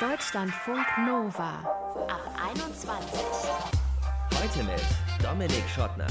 Deutschlandfunk 0.00 0.86
Nova 1.08 1.58
ab 2.06 2.22
21. 2.52 3.20
Heute 4.32 4.62
mit 4.62 4.80
Dominik 5.20 5.68
Schottner. 5.74 6.06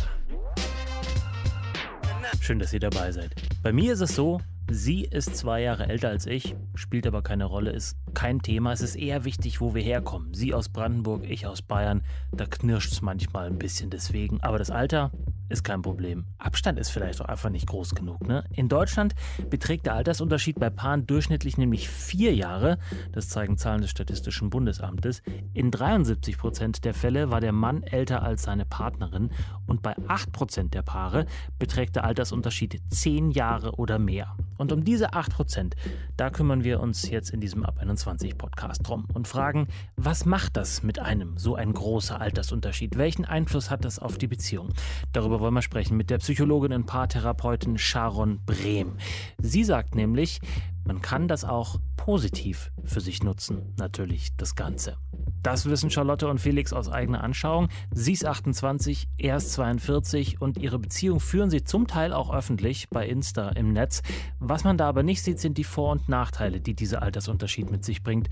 Schön, 2.41 2.59
dass 2.59 2.73
ihr 2.73 2.81
dabei 2.81 3.13
seid. 3.13 3.33
Bei 3.63 3.71
mir 3.71 3.93
ist 3.93 4.01
es 4.01 4.13
so, 4.13 4.41
sie 4.69 5.05
ist 5.05 5.37
zwei 5.37 5.61
Jahre 5.61 5.87
älter 5.87 6.09
als 6.09 6.25
ich, 6.25 6.53
spielt 6.75 7.07
aber 7.07 7.21
keine 7.21 7.45
Rolle, 7.45 7.71
ist 7.71 7.95
kein 8.13 8.41
Thema. 8.41 8.73
Es 8.73 8.81
ist 8.81 8.97
eher 8.97 9.23
wichtig, 9.23 9.61
wo 9.61 9.73
wir 9.73 9.81
herkommen. 9.81 10.33
Sie 10.33 10.53
aus 10.53 10.67
Brandenburg, 10.67 11.23
ich 11.23 11.47
aus 11.47 11.61
Bayern. 11.61 12.03
Da 12.33 12.45
knirscht 12.45 12.91
es 12.91 13.01
manchmal 13.01 13.47
ein 13.47 13.57
bisschen 13.57 13.89
deswegen. 13.89 14.41
Aber 14.41 14.57
das 14.57 14.69
Alter, 14.69 15.11
ist 15.49 15.63
kein 15.63 15.81
Problem. 15.81 16.25
Abstand 16.37 16.79
ist 16.79 16.89
vielleicht 16.89 17.21
auch 17.21 17.25
einfach 17.25 17.49
nicht 17.49 17.67
groß 17.67 17.95
genug. 17.95 18.27
Ne? 18.27 18.43
In 18.53 18.69
Deutschland 18.69 19.15
beträgt 19.49 19.85
der 19.85 19.93
Altersunterschied 19.93 20.59
bei 20.59 20.69
Paaren 20.69 21.07
durchschnittlich 21.07 21.57
nämlich 21.57 21.89
vier 21.89 22.33
Jahre. 22.35 22.77
Das 23.11 23.29
zeigen 23.29 23.57
Zahlen 23.57 23.81
des 23.81 23.91
Statistischen 23.91 24.49
Bundesamtes. 24.49 25.21
In 25.53 25.71
73 25.71 26.37
Prozent 26.37 26.85
der 26.85 26.93
Fälle 26.93 27.31
war 27.31 27.41
der 27.41 27.51
Mann 27.51 27.83
älter 27.83 28.23
als 28.23 28.43
seine 28.43 28.65
Partnerin. 28.65 29.31
Und 29.65 29.81
bei 29.81 29.95
8 30.07 30.31
Prozent 30.31 30.73
der 30.73 30.81
Paare 30.81 31.25
beträgt 31.59 31.95
der 31.95 32.03
Altersunterschied 32.03 32.81
zehn 32.89 33.31
Jahre 33.31 33.75
oder 33.75 33.99
mehr. 33.99 34.35
Und 34.57 34.71
um 34.71 34.83
diese 34.83 35.13
8 35.13 35.33
Prozent, 35.33 35.75
da 36.17 36.29
kümmern 36.29 36.63
wir 36.63 36.79
uns 36.79 37.09
jetzt 37.09 37.29
in 37.29 37.41
diesem 37.41 37.63
Ab 37.63 37.77
21 37.79 38.37
Podcast 38.37 38.87
drum 38.87 39.05
und 39.13 39.27
fragen, 39.27 39.67
was 39.95 40.25
macht 40.25 40.57
das 40.57 40.83
mit 40.83 40.99
einem, 40.99 41.37
so 41.37 41.55
ein 41.55 41.73
großer 41.73 42.19
Altersunterschied? 42.19 42.97
Welchen 42.97 43.25
Einfluss 43.25 43.69
hat 43.69 43.85
das 43.85 43.99
auf 43.99 44.17
die 44.17 44.27
Beziehung? 44.27 44.69
Darüber 45.13 45.36
Darüber 45.37 45.49
wollen 45.49 45.53
wir 45.53 45.61
sprechen 45.61 45.97
mit 45.97 46.09
der 46.09 46.17
Psychologin 46.17 46.73
und 46.73 46.87
Paartherapeutin 46.87 47.77
Sharon 47.77 48.39
Brehm. 48.43 48.93
Sie 49.37 49.63
sagt 49.63 49.93
nämlich, 49.93 50.39
man 50.83 50.99
kann 51.03 51.27
das 51.27 51.45
auch 51.45 51.79
positiv 51.95 52.71
für 52.83 53.01
sich 53.01 53.21
nutzen, 53.21 53.75
natürlich 53.77 54.35
das 54.35 54.55
Ganze. 54.55 54.97
Das 55.43 55.69
wissen 55.69 55.91
Charlotte 55.91 56.27
und 56.27 56.41
Felix 56.41 56.73
aus 56.73 56.89
eigener 56.89 57.23
Anschauung. 57.23 57.67
Sie 57.91 58.13
ist 58.13 58.25
28, 58.25 59.09
er 59.19 59.37
ist 59.37 59.53
42 59.53 60.41
und 60.41 60.57
ihre 60.57 60.79
Beziehung 60.79 61.19
führen 61.19 61.51
sie 61.51 61.63
zum 61.63 61.85
Teil 61.85 62.13
auch 62.13 62.33
öffentlich 62.33 62.89
bei 62.89 63.07
Insta 63.07 63.49
im 63.49 63.73
Netz. 63.73 64.01
Was 64.39 64.63
man 64.63 64.75
da 64.75 64.89
aber 64.89 65.03
nicht 65.03 65.21
sieht, 65.21 65.39
sind 65.39 65.59
die 65.59 65.63
Vor- 65.63 65.91
und 65.91 66.09
Nachteile, 66.09 66.61
die 66.61 66.73
dieser 66.73 67.03
Altersunterschied 67.03 67.69
mit 67.69 67.85
sich 67.85 68.01
bringt. 68.01 68.27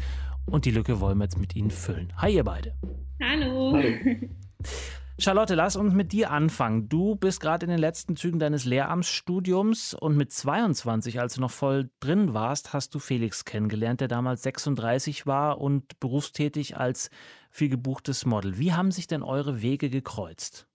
Und 0.48 0.66
die 0.66 0.72
Lücke 0.72 1.00
wollen 1.02 1.20
wir 1.20 1.26
jetzt 1.26 1.38
mit 1.38 1.56
Ihnen 1.56 1.70
füllen. 1.70 2.14
Hi, 2.18 2.34
ihr 2.34 2.44
beide. 2.44 2.74
Hallo. 3.22 3.74
Hallo. 3.76 3.84
Charlotte, 5.18 5.56
lass 5.56 5.78
uns 5.78 5.94
mit 5.94 6.12
dir 6.12 6.30
anfangen. 6.30 6.90
Du 6.90 7.16
bist 7.16 7.40
gerade 7.40 7.66
in 7.66 7.70
den 7.70 7.80
letzten 7.80 8.18
Zügen 8.18 8.38
deines 8.38 8.66
Lehramtsstudiums 8.66 9.94
und 9.94 10.18
mit 10.18 10.34
22, 10.34 11.22
als 11.22 11.36
du 11.36 11.42
noch 11.42 11.52
voll 11.52 11.90
drin 12.02 12.34
warst, 12.34 12.74
hast 12.74 12.94
du 12.94 13.00
Felix 13.00 13.46
kennengelernt, 13.46 14.02
der 14.02 14.10
damals 14.10 14.44
36 14.44 15.26
war 15.26 15.62
und 15.62 16.02
berufstätig 16.02 16.76
als 16.76 17.10
viel 17.50 17.70
gebuchtes 17.70 18.26
Model. 18.26 18.60
Wie 18.60 18.74
haben 18.74 18.92
sich 18.92 19.08
denn 19.08 19.24
eure 19.24 19.62
Wege 19.62 19.90
gekreuzt? 19.90 20.68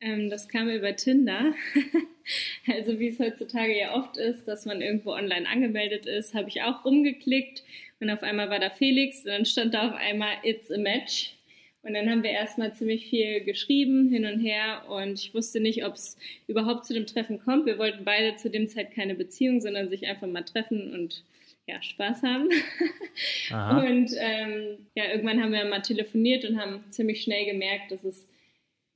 Ähm, 0.00 0.30
das 0.30 0.48
kam 0.48 0.68
über 0.68 0.94
Tinder. 0.94 1.52
also 2.68 3.00
wie 3.00 3.08
es 3.08 3.18
heutzutage 3.18 3.76
ja 3.76 3.96
oft 3.96 4.16
ist, 4.16 4.46
dass 4.46 4.64
man 4.64 4.80
irgendwo 4.80 5.10
online 5.10 5.48
angemeldet 5.48 6.06
ist, 6.06 6.34
habe 6.34 6.48
ich 6.48 6.62
auch 6.62 6.84
rumgeklickt 6.84 7.64
und 7.98 8.10
auf 8.10 8.22
einmal 8.22 8.48
war 8.48 8.60
da 8.60 8.70
Felix 8.70 9.24
und 9.24 9.32
dann 9.32 9.44
stand 9.44 9.74
da 9.74 9.88
auf 9.88 9.94
einmal 9.94 10.34
It's 10.44 10.70
a 10.70 10.78
Match. 10.78 11.34
Und 11.82 11.94
dann 11.94 12.08
haben 12.08 12.22
wir 12.22 12.30
erstmal 12.30 12.72
ziemlich 12.74 13.06
viel 13.06 13.42
geschrieben, 13.42 14.08
hin 14.08 14.24
und 14.24 14.38
her. 14.40 14.84
Und 14.88 15.14
ich 15.14 15.34
wusste 15.34 15.58
nicht, 15.60 15.84
ob 15.84 15.94
es 15.94 16.16
überhaupt 16.46 16.86
zu 16.86 16.94
dem 16.94 17.06
Treffen 17.06 17.40
kommt. 17.40 17.66
Wir 17.66 17.78
wollten 17.78 18.04
beide 18.04 18.36
zu 18.36 18.50
dem 18.50 18.68
Zeit 18.68 18.92
keine 18.92 19.16
Beziehung, 19.16 19.60
sondern 19.60 19.88
sich 19.88 20.06
einfach 20.06 20.28
mal 20.28 20.44
treffen 20.44 20.94
und 20.94 21.24
ja, 21.66 21.82
Spaß 21.82 22.22
haben. 22.22 22.48
und 23.86 24.10
ähm, 24.18 24.86
ja, 24.94 25.10
irgendwann 25.10 25.42
haben 25.42 25.52
wir 25.52 25.64
mal 25.64 25.82
telefoniert 25.82 26.44
und 26.44 26.60
haben 26.60 26.84
ziemlich 26.90 27.22
schnell 27.22 27.46
gemerkt, 27.46 27.90
dass 27.90 28.04
es 28.04 28.26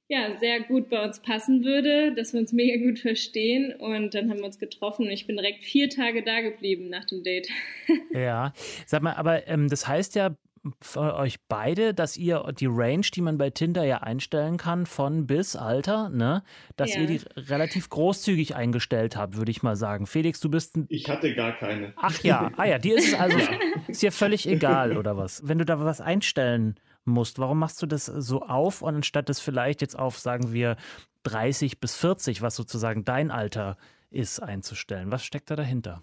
ja 0.09 0.37
sehr 0.39 0.61
gut 0.61 0.89
bei 0.89 1.05
uns 1.05 1.21
passen 1.21 1.65
würde, 1.65 2.15
dass 2.15 2.33
wir 2.33 2.41
uns 2.41 2.53
mega 2.53 2.85
gut 2.85 3.01
verstehen. 3.01 3.75
Und 3.75 4.15
dann 4.15 4.31
haben 4.31 4.39
wir 4.39 4.47
uns 4.47 4.59
getroffen 4.59 5.07
und 5.07 5.13
ich 5.13 5.27
bin 5.27 5.37
direkt 5.37 5.65
vier 5.65 5.89
Tage 5.91 6.23
da 6.23 6.41
geblieben 6.41 6.89
nach 6.89 7.05
dem 7.05 7.25
Date. 7.25 7.49
ja, 8.13 8.53
sag 8.87 9.03
mal, 9.03 9.15
aber 9.15 9.49
ähm, 9.49 9.69
das 9.69 9.89
heißt 9.89 10.15
ja, 10.15 10.37
für 10.81 11.15
euch 11.15 11.41
beide, 11.49 11.95
dass 11.95 12.17
ihr 12.17 12.45
die 12.59 12.67
Range, 12.67 13.07
die 13.15 13.21
man 13.21 13.39
bei 13.39 13.51
Tinder 13.51 13.85
ja 13.85 13.99
einstellen 13.99 14.57
kann, 14.57 14.87
von 14.87 15.27
bis 15.27 15.57
Alter, 15.57 16.09
ne, 16.11 16.43
dass 16.77 16.95
ja. 16.95 17.01
ihr 17.01 17.07
die 17.07 17.21
relativ 17.37 17.89
großzügig 17.89 18.57
eingestellt 18.57 19.17
habt, 19.17 19.37
würde 19.37 19.51
ich 19.51 19.63
mal 19.63 19.77
sagen. 19.77 20.07
Felix, 20.07 20.41
du 20.41 20.51
bist 20.51 20.77
ein. 20.77 20.87
Ich 20.89 21.09
hatte 21.09 21.35
gar 21.35 21.53
keine. 21.53 21.93
Ach 21.97 22.23
ja, 22.23 22.51
ah 22.57 22.65
ja, 22.65 22.79
die 22.79 22.91
ist 22.91 23.09
es 23.09 23.15
also 23.15 23.39
ja. 23.39 23.49
ist 23.89 24.03
dir 24.03 24.13
völlig 24.13 24.49
egal 24.49 24.97
oder 24.97 25.17
was? 25.17 25.47
Wenn 25.47 25.59
du 25.59 25.65
da 25.65 25.81
was 25.81 26.01
einstellen 26.01 26.77
musst, 27.05 27.39
warum 27.39 27.59
machst 27.59 27.81
du 27.83 27.87
das 27.87 28.07
so 28.07 28.43
auf 28.43 28.83
und 28.83 28.97
anstatt 28.97 29.29
das 29.29 29.41
vielleicht 29.41 29.81
jetzt 29.81 29.99
auf, 29.99 30.19
sagen 30.19 30.53
wir, 30.53 30.77
30 31.23 31.81
bis 31.81 31.97
40, 31.97 32.43
was 32.43 32.57
sozusagen 32.57 33.05
dein 33.05 33.31
Alter 33.31 33.77
ist, 34.11 34.41
einzustellen? 34.41 35.11
Was 35.11 35.25
steckt 35.25 35.51
da 35.51 35.57
dahinter? 35.57 36.03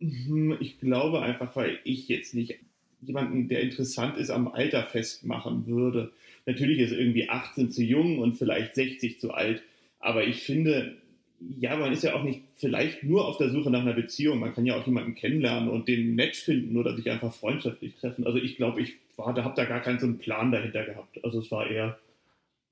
Hm, 0.00 0.56
ich 0.60 0.80
glaube 0.80 1.22
einfach, 1.22 1.54
weil 1.54 1.78
ich 1.84 2.08
jetzt 2.08 2.34
nicht 2.34 2.60
jemanden, 3.02 3.48
der 3.48 3.60
interessant 3.60 4.16
ist, 4.16 4.30
am 4.30 4.48
Alter 4.48 4.84
festmachen 4.84 5.66
würde. 5.66 6.12
Natürlich 6.46 6.78
ist 6.78 6.92
irgendwie 6.92 7.28
18 7.28 7.70
zu 7.70 7.82
jung 7.82 8.18
und 8.18 8.34
vielleicht 8.34 8.74
60 8.74 9.20
zu 9.20 9.32
alt, 9.32 9.62
aber 10.00 10.26
ich 10.26 10.42
finde, 10.42 10.96
ja, 11.58 11.76
man 11.76 11.92
ist 11.92 12.04
ja 12.04 12.14
auch 12.14 12.22
nicht 12.22 12.42
vielleicht 12.54 13.02
nur 13.02 13.26
auf 13.26 13.38
der 13.38 13.50
Suche 13.50 13.70
nach 13.70 13.80
einer 13.80 13.94
Beziehung. 13.94 14.38
Man 14.38 14.54
kann 14.54 14.66
ja 14.66 14.76
auch 14.76 14.86
jemanden 14.86 15.14
kennenlernen 15.14 15.68
und 15.68 15.88
den 15.88 16.14
nett 16.14 16.36
finden 16.36 16.76
oder 16.76 16.94
sich 16.96 17.10
einfach 17.10 17.32
freundschaftlich 17.32 17.96
treffen. 17.96 18.26
Also 18.26 18.38
ich 18.38 18.56
glaube, 18.56 18.80
ich 18.80 18.94
war, 19.16 19.34
da 19.34 19.44
habe 19.44 19.56
da 19.56 19.64
gar 19.64 19.80
keinen 19.80 19.98
so 19.98 20.06
einen 20.06 20.18
Plan 20.18 20.52
dahinter 20.52 20.84
gehabt. 20.84 21.22
Also 21.24 21.40
es 21.40 21.50
war 21.50 21.68
eher 21.68 21.98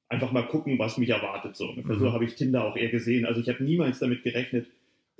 einfach 0.08 0.32
mal 0.32 0.46
gucken, 0.46 0.78
was 0.78 0.98
mich 0.98 1.10
erwartet. 1.10 1.56
So, 1.56 1.72
mhm. 1.72 1.98
so 1.98 2.12
habe 2.12 2.24
ich 2.24 2.34
Tinder 2.34 2.64
auch 2.64 2.76
eher 2.76 2.90
gesehen. 2.90 3.26
Also 3.26 3.40
ich 3.40 3.48
habe 3.48 3.62
niemals 3.62 3.98
damit 3.98 4.22
gerechnet, 4.22 4.66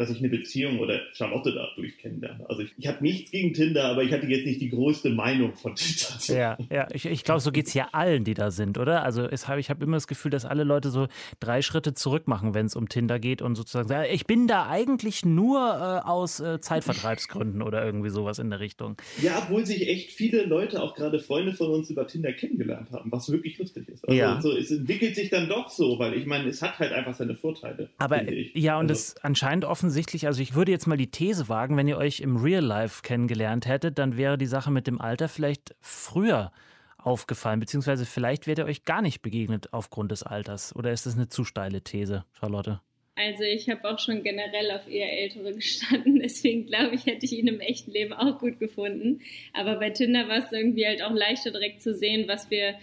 dass 0.01 0.09
ich 0.09 0.19
eine 0.19 0.31
Beziehung 0.31 0.79
oder 0.79 0.99
Charlotte 1.13 1.53
dadurch 1.53 1.99
kennenlerne. 1.99 2.49
Also 2.49 2.63
ich, 2.63 2.73
ich 2.79 2.87
habe 2.87 3.03
nichts 3.03 3.31
gegen 3.31 3.53
Tinder, 3.53 3.85
aber 3.85 4.03
ich 4.03 4.11
hatte 4.13 4.27
jetzt 4.27 4.47
nicht 4.47 4.63
die 4.63 4.71
größte 4.71 5.11
Meinung 5.11 5.55
von 5.57 5.75
Tinder. 5.75 6.41
Ja, 6.41 6.57
ja, 6.75 6.89
ich, 6.91 7.05
ich 7.05 7.23
glaube, 7.23 7.41
so 7.41 7.53
geht 7.53 7.67
es 7.67 7.75
ja 7.75 7.89
allen, 7.93 8.25
die 8.25 8.33
da 8.33 8.51
sind, 8.51 8.79
oder? 8.79 9.03
Also 9.03 9.25
es 9.25 9.47
hab, 9.47 9.59
ich 9.59 9.69
habe 9.69 9.85
immer 9.85 9.99
das 9.99 10.07
Gefühl, 10.07 10.31
dass 10.31 10.47
alle 10.47 10.65
Leute 10.65 10.89
so 10.89 11.07
drei 11.39 11.61
Schritte 11.61 11.93
zurück 11.93 12.29
machen, 12.29 12.55
wenn 12.55 12.65
es 12.65 12.77
um 12.77 12.89
Tinder 12.89 13.19
geht 13.19 13.43
und 13.43 13.57
sozusagen 13.57 13.89
sagen, 13.89 14.09
ich 14.11 14.25
bin 14.25 14.47
da 14.47 14.69
eigentlich 14.69 15.27
nur 15.27 15.59
äh, 15.59 16.09
aus 16.09 16.41
äh, 16.41 16.61
Zeitvertreibsgründen 16.61 17.61
oder 17.61 17.85
irgendwie 17.85 18.09
sowas 18.09 18.39
in 18.39 18.49
der 18.49 18.61
Richtung. 18.61 18.97
Ja, 19.21 19.43
obwohl 19.43 19.67
sich 19.67 19.87
echt 19.87 20.13
viele 20.13 20.45
Leute, 20.45 20.83
auch 20.83 20.95
gerade 20.95 21.21
Freunde 21.21 21.53
von 21.53 21.69
uns 21.69 21.91
über 21.91 22.07
Tinder 22.07 22.33
kennengelernt 22.33 22.91
haben, 22.91 23.13
was 23.13 23.31
wirklich 23.31 23.59
lustig 23.59 23.87
ist. 23.89 24.09
Also 24.09 24.19
ja. 24.19 24.41
so, 24.41 24.57
es 24.57 24.71
entwickelt 24.71 25.15
sich 25.15 25.29
dann 25.29 25.47
doch 25.51 25.69
so, 25.69 25.99
weil 25.99 26.15
ich 26.15 26.25
meine, 26.25 26.49
es 26.49 26.63
hat 26.63 26.79
halt 26.79 26.93
einfach 26.93 27.15
seine 27.15 27.37
Vorteile. 27.37 27.91
Aber 27.99 28.23
ja, 28.33 28.79
und 28.79 28.89
also, 28.91 28.95
das 28.95 29.23
anscheinend 29.23 29.67
offen 29.67 29.90
offensichtlich, 29.91 30.29
also 30.29 30.41
ich 30.41 30.55
würde 30.55 30.71
jetzt 30.71 30.87
mal 30.87 30.97
die 30.97 31.11
These 31.11 31.49
wagen, 31.49 31.77
wenn 31.77 31.89
ihr 31.89 31.99
euch 31.99 32.21
im 32.21 32.37
Real 32.37 32.63
Life 32.63 33.03
kennengelernt 33.03 33.67
hättet, 33.67 33.99
dann 33.99 34.17
wäre 34.17 34.39
die 34.39 34.47
Sache 34.47 34.71
mit 34.71 34.87
dem 34.87 35.01
Alter 35.01 35.29
vielleicht 35.29 35.75
früher 35.81 36.53
aufgefallen, 36.97 37.59
beziehungsweise 37.59 38.07
vielleicht 38.07 38.47
wäre 38.47 38.61
ihr 38.61 38.67
euch 38.67 38.85
gar 38.85 39.03
nicht 39.03 39.21
begegnet 39.21 39.73
aufgrund 39.73 40.13
des 40.13 40.23
Alters. 40.23 40.77
Oder 40.77 40.93
ist 40.93 41.07
das 41.07 41.17
eine 41.17 41.29
zu 41.29 41.43
steile 41.43 41.83
These, 41.83 42.25
Charlotte? 42.39 42.81
Also 43.17 43.43
ich 43.43 43.69
habe 43.69 43.91
auch 43.91 43.99
schon 43.99 44.23
generell 44.23 44.71
auf 44.71 44.87
eher 44.89 45.13
Ältere 45.13 45.55
gestanden, 45.57 46.21
deswegen 46.21 46.67
glaube 46.67 46.95
ich, 46.95 47.07
hätte 47.07 47.27
ich 47.27 47.33
ihn 47.33 47.49
im 47.49 47.59
echten 47.59 47.91
Leben 47.91 48.13
auch 48.13 48.39
gut 48.39 48.61
gefunden. 48.61 49.23
Aber 49.55 49.75
bei 49.81 49.91
Tinder 49.91 50.29
war 50.29 50.39
es 50.39 50.53
irgendwie 50.53 50.87
halt 50.87 51.03
auch 51.03 51.13
leichter 51.13 51.51
direkt 51.51 51.83
zu 51.83 51.97
sehen, 51.97 52.29
was 52.29 52.49
wir 52.49 52.77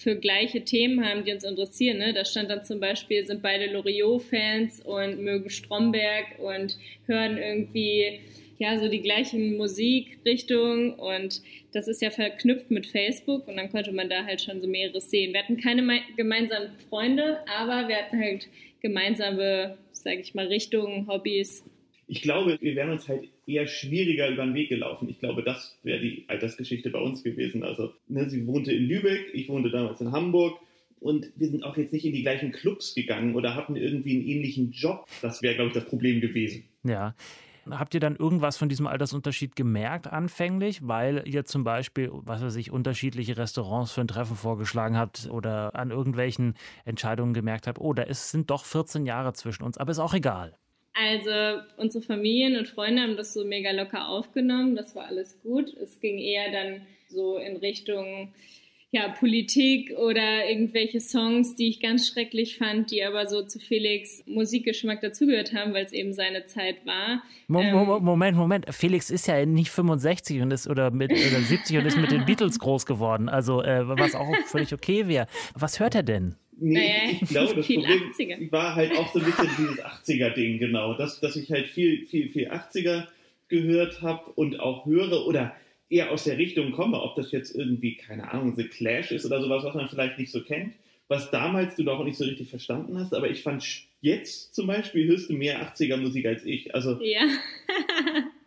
für 0.00 0.16
gleiche 0.16 0.64
Themen 0.64 1.04
haben, 1.04 1.24
die 1.24 1.32
uns 1.32 1.44
interessieren. 1.44 1.98
Ne? 1.98 2.14
Da 2.14 2.24
stand 2.24 2.50
dann 2.50 2.64
zum 2.64 2.80
Beispiel, 2.80 3.24
sind 3.24 3.42
beide 3.42 3.70
Loriot-Fans 3.70 4.80
und 4.80 5.22
mögen 5.22 5.50
Stromberg 5.50 6.38
und 6.38 6.78
hören 7.06 7.36
irgendwie 7.36 8.20
ja 8.58 8.78
so 8.78 8.88
die 8.88 9.02
gleichen 9.02 9.56
Musikrichtungen 9.56 10.92
und 10.94 11.42
das 11.72 11.86
ist 11.86 12.02
ja 12.02 12.10
verknüpft 12.10 12.70
mit 12.70 12.86
Facebook 12.86 13.46
und 13.46 13.56
dann 13.56 13.70
konnte 13.70 13.92
man 13.92 14.08
da 14.08 14.24
halt 14.24 14.40
schon 14.40 14.60
so 14.60 14.68
mehreres 14.68 15.10
sehen. 15.10 15.32
Wir 15.32 15.42
hatten 15.42 15.58
keine 15.58 16.00
gemeinsamen 16.16 16.70
Freunde, 16.88 17.38
aber 17.46 17.88
wir 17.88 17.96
hatten 17.96 18.20
halt 18.20 18.48
gemeinsame, 18.82 19.76
sage 19.92 20.20
ich 20.20 20.34
mal, 20.34 20.46
Richtungen, 20.46 21.08
Hobbys 21.08 21.64
ich 22.10 22.22
glaube, 22.22 22.58
wir 22.60 22.74
wären 22.74 22.90
uns 22.90 23.08
halt 23.08 23.28
eher 23.46 23.68
schwieriger 23.68 24.28
über 24.28 24.44
den 24.44 24.54
Weg 24.54 24.68
gelaufen. 24.68 25.08
Ich 25.08 25.20
glaube, 25.20 25.44
das 25.44 25.78
wäre 25.84 26.00
die 26.00 26.24
Altersgeschichte 26.26 26.90
bei 26.90 26.98
uns 26.98 27.22
gewesen. 27.22 27.62
Also, 27.62 27.92
ne, 28.08 28.28
sie 28.28 28.48
wohnte 28.48 28.72
in 28.72 28.88
Lübeck, 28.88 29.28
ich 29.32 29.48
wohnte 29.48 29.70
damals 29.70 30.00
in 30.00 30.10
Hamburg. 30.10 30.58
Und 30.98 31.30
wir 31.36 31.48
sind 31.48 31.62
auch 31.62 31.76
jetzt 31.76 31.92
nicht 31.92 32.04
in 32.04 32.12
die 32.12 32.22
gleichen 32.22 32.50
Clubs 32.50 32.96
gegangen 32.96 33.36
oder 33.36 33.54
hatten 33.54 33.76
irgendwie 33.76 34.16
einen 34.16 34.26
ähnlichen 34.26 34.72
Job. 34.72 35.06
Das 35.22 35.40
wäre, 35.40 35.54
glaube 35.54 35.68
ich, 35.68 35.74
das 35.74 35.84
Problem 35.84 36.20
gewesen. 36.20 36.64
Ja. 36.82 37.14
Habt 37.70 37.94
ihr 37.94 38.00
dann 38.00 38.16
irgendwas 38.16 38.56
von 38.56 38.68
diesem 38.68 38.88
Altersunterschied 38.88 39.54
gemerkt 39.54 40.08
anfänglich, 40.08 40.80
weil 40.88 41.22
ihr 41.26 41.44
zum 41.44 41.62
Beispiel, 41.62 42.10
was 42.12 42.42
weiß 42.42 42.56
ich, 42.56 42.72
unterschiedliche 42.72 43.36
Restaurants 43.36 43.92
für 43.92 44.00
ein 44.00 44.08
Treffen 44.08 44.34
vorgeschlagen 44.34 44.96
habt 44.96 45.28
oder 45.30 45.76
an 45.76 45.92
irgendwelchen 45.92 46.54
Entscheidungen 46.84 47.34
gemerkt 47.34 47.68
habt, 47.68 47.78
oh, 47.78 47.92
da 47.92 48.02
ist, 48.02 48.32
sind 48.32 48.50
doch 48.50 48.64
14 48.64 49.06
Jahre 49.06 49.32
zwischen 49.32 49.62
uns, 49.62 49.78
aber 49.78 49.92
ist 49.92 50.00
auch 50.00 50.14
egal. 50.14 50.56
Also 51.00 51.62
unsere 51.76 52.04
Familien 52.04 52.56
und 52.56 52.68
Freunde 52.68 53.02
haben 53.02 53.16
das 53.16 53.32
so 53.32 53.44
mega 53.44 53.70
locker 53.70 54.08
aufgenommen. 54.08 54.76
Das 54.76 54.94
war 54.94 55.06
alles 55.06 55.40
gut. 55.42 55.72
Es 55.74 56.00
ging 56.00 56.18
eher 56.18 56.52
dann 56.52 56.82
so 57.08 57.38
in 57.38 57.56
Richtung 57.56 58.32
ja, 58.92 59.08
Politik 59.08 59.92
oder 59.96 60.48
irgendwelche 60.48 61.00
Songs, 61.00 61.54
die 61.54 61.68
ich 61.68 61.80
ganz 61.80 62.08
schrecklich 62.08 62.58
fand, 62.58 62.90
die 62.90 63.04
aber 63.04 63.28
so 63.28 63.42
zu 63.42 63.60
Felix 63.60 64.24
Musikgeschmack 64.26 65.00
dazugehört 65.00 65.54
haben, 65.54 65.72
weil 65.74 65.84
es 65.84 65.92
eben 65.92 66.12
seine 66.12 66.46
Zeit 66.46 66.84
war. 66.84 67.22
Mo 67.46 67.60
ähm, 67.60 68.02
Moment, 68.04 68.36
Moment. 68.36 68.66
Felix 68.74 69.10
ist 69.10 69.28
ja 69.28 69.46
nicht 69.46 69.70
65 69.70 70.42
und 70.42 70.50
ist 70.50 70.68
oder 70.68 70.90
mit 70.90 71.12
oder 71.12 71.40
70 71.40 71.78
und 71.78 71.86
ist 71.86 71.98
mit 71.98 72.10
den 72.10 72.24
Beatles 72.26 72.58
groß 72.58 72.84
geworden. 72.84 73.28
Also 73.28 73.62
äh, 73.62 73.86
was 73.86 74.16
auch 74.16 74.34
völlig 74.46 74.74
okay 74.74 75.06
wäre. 75.06 75.28
Was 75.54 75.78
hört 75.78 75.94
er 75.94 76.02
denn? 76.02 76.34
Nee, 76.60 76.74
naja, 76.74 77.18
ich 77.22 77.28
glaube, 77.28 77.54
das 77.54 77.66
Problem 77.66 78.12
80er. 78.12 78.52
war 78.52 78.74
halt 78.74 78.96
auch 78.96 79.12
so 79.12 79.18
ein 79.18 79.24
bisschen 79.24 79.48
dieses 79.58 79.80
80er-Ding, 79.80 80.58
genau. 80.58 80.94
Dass, 80.94 81.20
dass 81.20 81.36
ich 81.36 81.50
halt 81.50 81.68
viel, 81.68 82.06
viel, 82.06 82.28
viel 82.28 82.50
80er 82.50 83.06
gehört 83.48 84.02
habe 84.02 84.30
und 84.34 84.60
auch 84.60 84.86
höre 84.86 85.26
oder 85.26 85.54
eher 85.88 86.12
aus 86.12 86.24
der 86.24 86.38
Richtung 86.38 86.72
komme, 86.72 87.00
ob 87.00 87.16
das 87.16 87.32
jetzt 87.32 87.54
irgendwie, 87.54 87.96
keine 87.96 88.30
Ahnung, 88.30 88.54
The 88.56 88.64
Clash 88.68 89.10
ist 89.10 89.26
oder 89.26 89.40
sowas, 89.40 89.64
was 89.64 89.74
man 89.74 89.88
vielleicht 89.88 90.18
nicht 90.18 90.30
so 90.30 90.42
kennt, 90.42 90.74
was 91.08 91.30
damals 91.30 91.74
du 91.74 91.82
doch 91.82 92.04
nicht 92.04 92.16
so 92.16 92.24
richtig 92.24 92.48
verstanden 92.48 92.96
hast, 92.98 93.12
aber 93.12 93.28
ich 93.28 93.42
fand 93.42 93.66
jetzt 94.00 94.54
zum 94.54 94.68
Beispiel 94.68 95.08
hörst 95.08 95.28
du 95.28 95.34
mehr 95.34 95.60
80er 95.60 95.96
Musik 95.96 96.26
als 96.26 96.44
ich. 96.44 96.74
Also 96.74 97.00
ja. 97.02 97.22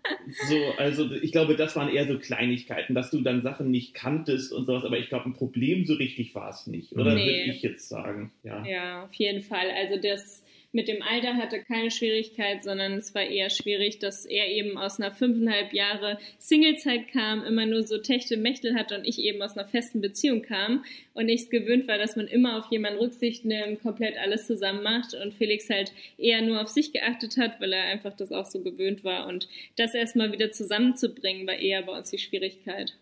so, 0.48 0.56
also 0.78 1.12
ich 1.12 1.32
glaube, 1.32 1.56
das 1.56 1.76
waren 1.76 1.90
eher 1.90 2.08
so 2.08 2.18
Kleinigkeiten, 2.18 2.96
dass 2.96 3.12
du 3.12 3.22
dann 3.22 3.42
Sachen 3.42 3.72
nicht 3.72 3.94
kanntest 3.94 4.52
und 4.52 4.66
sowas, 4.66 4.84
aber 4.86 4.98
ich 4.98 5.10
glaube, 5.10 5.26
ein 5.26 5.34
Problem 5.34 5.86
so 5.86 5.94
richtig 5.96 6.34
war 6.36 6.50
es 6.50 6.68
nicht, 6.68 6.94
oder 6.94 7.14
nee. 7.14 7.26
würde 7.26 7.52
ich 7.56 7.62
jetzt 7.62 7.90
sagen. 7.90 8.32
Ja. 8.44 8.66
ja, 8.66 9.04
auf 9.04 9.14
jeden 9.14 9.42
Fall. 9.42 9.70
Also 9.72 10.02
das 10.02 10.44
mit 10.74 10.88
dem 10.88 11.04
Alter 11.04 11.36
hatte 11.36 11.62
keine 11.62 11.92
Schwierigkeit, 11.92 12.64
sondern 12.64 12.94
es 12.94 13.14
war 13.14 13.22
eher 13.22 13.52
schwierig, 13.52 14.00
dass 14.00 14.26
er 14.26 14.50
eben 14.50 14.76
aus 14.78 15.00
einer 15.00 15.12
fünfeinhalb 15.12 15.72
Jahre 15.72 16.18
Singlezeit 16.40 17.10
kam, 17.10 17.46
immer 17.46 17.68
nur 17.68 17.84
so 17.84 18.00
Techte 18.00 18.38
Mächtel 18.38 18.76
hatte 18.76 18.98
und 18.98 19.06
ich 19.06 19.20
eben 19.20 19.42
aus 19.44 19.56
einer 19.56 19.68
festen 19.68 20.02
Beziehung 20.02 20.42
kam 20.42 20.84
und 21.14 21.30
ich 21.30 21.44
es 21.44 21.50
gewöhnt 21.52 21.88
war, 21.88 22.00
dass 22.00 22.16
man 22.16 22.28
immer 22.28 22.58
auf 22.58 22.72
jemanden 22.72 23.00
Rücksicht 23.00 23.46
nimmt, 23.46 23.84
komplett 23.84 24.18
alles 24.18 24.48
zusammen 24.48 24.82
macht 24.82 25.14
und 25.14 25.36
Felix 25.36 25.70
halt 25.70 25.94
eher 26.18 26.42
nur 26.42 26.60
auf 26.60 26.70
sich 26.70 26.92
geachtet 26.92 27.38
hat, 27.38 27.62
weil 27.62 27.72
er 27.72 27.84
einfach 27.84 28.16
das 28.16 28.32
auch 28.32 28.48
so 28.48 28.62
gewöhnt 28.64 29.04
war 29.04 29.28
und 29.28 29.48
das 29.76 29.94
erstmal 29.94 30.32
wieder 30.32 30.52
zusammenzubringen 30.52 31.46
war 31.46 31.56
eher 31.56 31.84
bei 31.84 31.96
uns 31.96 32.10
die 32.10 32.18
Schwierigkeit. 32.18 32.96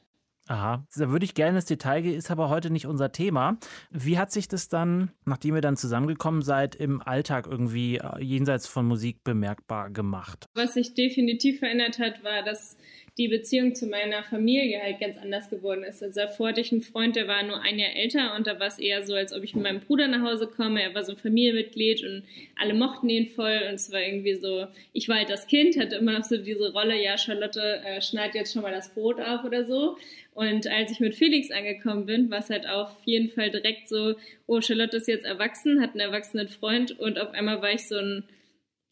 Aha, 0.51 0.85
da 0.97 1.09
würde 1.09 1.23
ich 1.23 1.33
gerne 1.33 1.59
ins 1.59 1.65
Detail 1.65 2.01
gehen, 2.01 2.13
ist 2.13 2.29
aber 2.29 2.49
heute 2.49 2.71
nicht 2.71 2.85
unser 2.85 3.13
Thema. 3.13 3.57
Wie 3.89 4.17
hat 4.17 4.33
sich 4.33 4.49
das 4.49 4.67
dann, 4.67 5.11
nachdem 5.23 5.55
ihr 5.55 5.61
dann 5.61 5.77
zusammengekommen 5.77 6.41
seid, 6.41 6.75
im 6.75 7.01
Alltag 7.01 7.47
irgendwie 7.49 7.99
äh, 7.99 8.21
jenseits 8.21 8.67
von 8.67 8.85
Musik 8.85 9.23
bemerkbar 9.23 9.91
gemacht? 9.91 10.49
Was 10.53 10.73
sich 10.73 10.93
definitiv 10.93 11.59
verändert 11.59 11.99
hat, 11.99 12.21
war, 12.25 12.43
dass 12.43 12.75
die 13.21 13.27
Beziehung 13.27 13.75
zu 13.75 13.85
meiner 13.85 14.23
Familie 14.23 14.81
halt 14.81 14.99
ganz 14.99 15.15
anders 15.17 15.49
geworden 15.49 15.83
ist. 15.83 16.01
Also 16.01 16.21
davor 16.21 16.49
hatte 16.49 16.61
ich 16.61 16.71
einen 16.71 16.81
Freund, 16.81 17.15
der 17.15 17.27
war 17.27 17.43
nur 17.43 17.61
ein 17.61 17.77
Jahr 17.77 17.95
älter 17.95 18.35
und 18.35 18.47
da 18.47 18.59
war 18.59 18.67
es 18.67 18.79
eher 18.79 19.05
so, 19.05 19.13
als 19.13 19.31
ob 19.31 19.43
ich 19.43 19.53
mit 19.53 19.63
meinem 19.63 19.79
Bruder 19.79 20.07
nach 20.07 20.23
Hause 20.23 20.47
komme. 20.47 20.81
Er 20.81 20.95
war 20.95 21.03
so 21.03 21.11
ein 21.11 21.17
Familienmitglied 21.19 22.03
und 22.03 22.23
alle 22.59 22.73
mochten 22.73 23.09
ihn 23.09 23.27
voll 23.27 23.61
und 23.67 23.75
es 23.75 23.91
war 23.91 24.01
irgendwie 24.01 24.33
so, 24.33 24.65
ich 24.93 25.07
war 25.07 25.17
halt 25.17 25.29
das 25.29 25.45
Kind, 25.45 25.77
hatte 25.77 25.97
immer 25.97 26.13
noch 26.13 26.23
so 26.23 26.37
diese 26.37 26.73
Rolle, 26.73 26.99
ja, 26.99 27.15
Charlotte 27.17 27.81
äh, 27.85 28.01
schneidet 28.01 28.35
jetzt 28.35 28.53
schon 28.53 28.63
mal 28.63 28.71
das 28.71 28.93
Brot 28.93 29.19
auf 29.19 29.43
oder 29.43 29.65
so. 29.65 29.97
Und 30.33 30.65
als 30.65 30.91
ich 30.91 30.99
mit 30.99 31.13
Felix 31.13 31.51
angekommen 31.51 32.07
bin, 32.07 32.31
war 32.31 32.39
es 32.39 32.49
halt 32.49 32.67
auf 32.67 32.95
jeden 33.05 33.29
Fall 33.29 33.51
direkt 33.51 33.87
so, 33.87 34.15
oh, 34.47 34.61
Charlotte 34.61 34.97
ist 34.97 35.07
jetzt 35.07 35.25
erwachsen, 35.25 35.81
hat 35.81 35.91
einen 35.91 35.99
erwachsenen 35.99 36.47
Freund 36.47 36.97
und 36.99 37.19
auf 37.19 37.31
einmal 37.33 37.61
war 37.61 37.71
ich 37.71 37.87
so 37.87 37.97
ein 37.97 38.23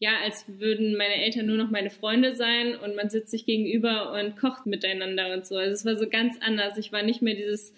ja, 0.00 0.12
als 0.24 0.46
würden 0.48 0.96
meine 0.96 1.22
Eltern 1.22 1.46
nur 1.46 1.58
noch 1.58 1.70
meine 1.70 1.90
Freunde 1.90 2.34
sein 2.34 2.74
und 2.74 2.96
man 2.96 3.10
sitzt 3.10 3.30
sich 3.30 3.44
gegenüber 3.44 4.12
und 4.12 4.36
kocht 4.36 4.64
miteinander 4.64 5.32
und 5.34 5.46
so. 5.46 5.56
Also 5.56 5.72
es 5.72 5.84
war 5.84 5.94
so 5.94 6.08
ganz 6.08 6.38
anders. 6.40 6.78
Ich 6.78 6.90
war 6.90 7.02
nicht 7.02 7.20
mehr 7.20 7.34
dieses 7.34 7.74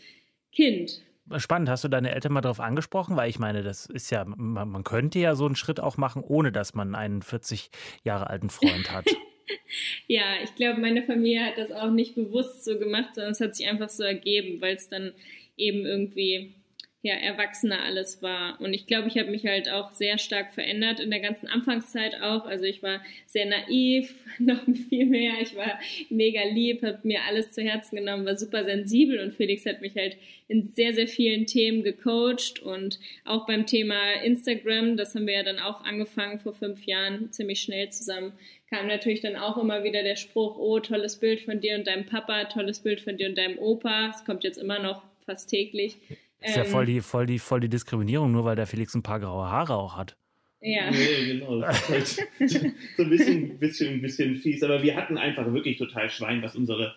Kind. 0.53 1.03
Spannend, 1.39 1.69
hast 1.69 1.83
du 1.83 1.89
deine 1.89 2.15
Eltern 2.15 2.33
mal 2.33 2.41
darauf 2.41 2.61
angesprochen? 2.61 3.17
Weil 3.17 3.29
ich 3.29 3.41
meine, 3.41 3.65
das 3.65 3.87
ist 3.87 4.11
ja, 4.11 4.25
man, 4.25 4.69
man 4.69 4.85
könnte 4.85 5.19
ja 5.19 5.35
so 5.35 5.47
einen 5.47 5.57
Schritt 5.57 5.81
auch 5.81 5.97
machen, 5.97 6.23
ohne 6.23 6.53
dass 6.53 6.75
man 6.75 6.95
einen 6.95 7.23
40 7.23 7.71
Jahre 8.05 8.31
alten 8.31 8.51
Freund 8.51 8.93
hat. 8.93 9.07
ja, 10.07 10.23
ich 10.45 10.55
glaube, 10.55 10.81
meine 10.81 11.03
Familie 11.03 11.45
hat 11.45 11.59
das 11.59 11.73
auch 11.73 11.91
nicht 11.91 12.15
bewusst 12.15 12.65
so 12.65 12.79
gemacht, 12.79 13.17
sondern 13.17 13.33
es 13.33 13.41
hat 13.41 13.57
sich 13.57 13.67
einfach 13.67 13.89
so 13.89 14.05
ergeben, 14.05 14.61
weil 14.61 14.77
es 14.77 14.89
dann 14.89 15.13
eben 15.57 15.85
irgendwie 15.87 16.55
ja, 17.03 17.15
erwachsener 17.15 17.83
alles 17.83 18.23
war. 18.23 18.61
Und 18.61 18.75
ich 18.75 18.87
glaube, 18.87 19.09
ich 19.09 19.19
habe 19.19 19.31
mich 19.31 19.45
halt 19.45 19.69
auch 19.69 19.93
sehr 19.93 20.19
stark 20.19 20.55
verändert 20.55 21.01
in 21.01 21.11
der 21.11 21.19
ganzen 21.19 21.49
Anfangszeit 21.49 22.23
auch. 22.23 22.47
Also 22.47 22.65
ich 22.65 22.81
war 22.83 23.03
sehr 23.27 23.47
naiv, 23.47 24.15
noch 24.39 24.63
viel 24.89 25.07
mehr. 25.07 25.35
Ich 25.41 25.57
war 25.57 25.81
mega 26.11 26.43
lieb, 26.45 26.83
habe 26.83 27.01
mir 27.03 27.25
alles 27.25 27.53
zu 27.53 27.63
Herzen 27.63 27.97
genommen, 27.97 28.25
war 28.25 28.37
super 28.37 28.63
sensibel 28.65 29.19
und 29.19 29.35
Felix 29.35 29.67
hat 29.67 29.81
mich 29.83 29.97
halt 29.97 30.17
in 30.47 30.69
sehr, 30.69 30.95
sehr 30.95 31.09
vielen 31.09 31.47
Themen 31.47 31.83
gecoacht 31.83 32.61
und 32.63 33.01
auch 33.25 33.47
beim 33.47 33.67
Thema 33.67 34.13
Instagram, 34.23 34.97
das 34.97 35.15
haben 35.15 35.27
wir 35.27 35.35
ja 35.35 35.43
dann 35.43 35.59
auch 35.59 35.83
angefangen 35.85 36.39
vor 36.39 36.53
fünf 36.53 36.85
Jahren, 36.85 37.33
ziemlich 37.33 37.63
schnell 37.63 37.91
zusammen, 37.91 38.33
kam 38.69 38.87
natürlich 38.87 39.21
dann 39.21 39.37
auch 39.37 39.57
immer 39.57 39.83
wieder 39.83 40.03
der 40.03 40.17
Spruch, 40.17 40.57
oh, 40.59 40.79
tolles 40.79 41.19
Bild 41.19 41.41
von 41.41 41.61
dir 41.61 41.77
und 41.77 41.87
deinem 41.87 42.07
Papa, 42.07 42.45
tolles 42.45 42.81
Bild 42.81 43.01
von 43.01 43.17
dir 43.17 43.29
und 43.29 43.37
deinem 43.37 43.59
Opa. 43.59 44.11
Es 44.15 44.25
kommt 44.25 44.45
jetzt 44.45 44.59
immer 44.59 44.79
noch 44.79 45.03
fast 45.27 45.51
täglich. 45.51 45.97
Ist 46.43 46.57
ja 46.57 46.65
voll 46.65 46.89
ähm. 46.89 46.95
die, 46.95 47.01
voll, 47.01 47.27
die, 47.27 47.39
voll 47.39 47.61
die 47.61 47.69
Diskriminierung, 47.69 48.33
nur 48.33 48.45
weil 48.45 48.57
der 48.57 48.67
Felix 48.67 48.95
ein 48.95 49.03
paar 49.03 49.21
graue 49.21 49.51
Haare 49.51 49.77
auch 49.77 49.97
hat. 49.97 50.17
Ja. 50.61 50.91
Nee, 50.91 51.39
genau. 51.39 51.61
Das 51.61 51.89
ist 51.89 51.89
halt 51.89 52.07
so 52.97 53.03
ein 53.03 53.11
bisschen, 53.11 53.59
bisschen, 53.59 54.01
bisschen 54.01 54.37
fies. 54.37 54.63
Aber 54.63 54.83
wir 54.83 54.97
hatten 54.97 55.19
einfach 55.19 55.53
wirklich 55.53 55.79
total 55.79 56.09
Schwein, 56.11 56.41
dass 56.41 56.55
unsere, 56.55 56.95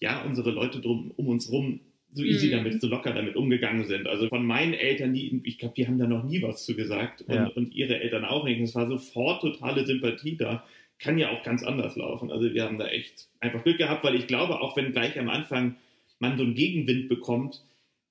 ja, 0.00 0.22
unsere 0.22 0.50
Leute 0.50 0.80
drum, 0.80 1.12
um 1.16 1.28
uns 1.28 1.50
rum 1.50 1.80
so 2.14 2.22
easy 2.22 2.46
mhm. 2.46 2.52
damit, 2.52 2.80
so 2.80 2.88
locker 2.88 3.12
damit 3.12 3.36
umgegangen 3.36 3.84
sind. 3.84 4.06
Also 4.06 4.28
von 4.28 4.46
meinen 4.46 4.72
Eltern, 4.72 5.14
die, 5.14 5.40
ich 5.44 5.58
glaube, 5.58 5.74
die 5.76 5.86
haben 5.86 5.98
da 5.98 6.06
noch 6.06 6.22
nie 6.22 6.42
was 6.42 6.64
zu 6.64 6.76
gesagt 6.76 7.22
und, 7.22 7.34
ja. 7.34 7.46
und 7.48 7.74
ihre 7.74 8.00
Eltern 8.00 8.24
auch 8.24 8.44
nicht. 8.44 8.60
Es 8.60 8.74
war 8.74 8.86
sofort 8.86 9.42
totale 9.42 9.84
Sympathie 9.84 10.36
da. 10.36 10.64
Kann 11.00 11.18
ja 11.18 11.30
auch 11.30 11.42
ganz 11.42 11.64
anders 11.64 11.96
laufen. 11.96 12.30
Also 12.30 12.54
wir 12.54 12.62
haben 12.62 12.78
da 12.78 12.86
echt 12.86 13.28
einfach 13.40 13.64
Glück 13.64 13.78
gehabt, 13.78 14.04
weil 14.04 14.14
ich 14.14 14.28
glaube, 14.28 14.60
auch 14.60 14.76
wenn 14.76 14.92
gleich 14.92 15.18
am 15.18 15.28
Anfang 15.28 15.74
man 16.20 16.38
so 16.38 16.44
einen 16.44 16.54
Gegenwind 16.54 17.08
bekommt, 17.08 17.64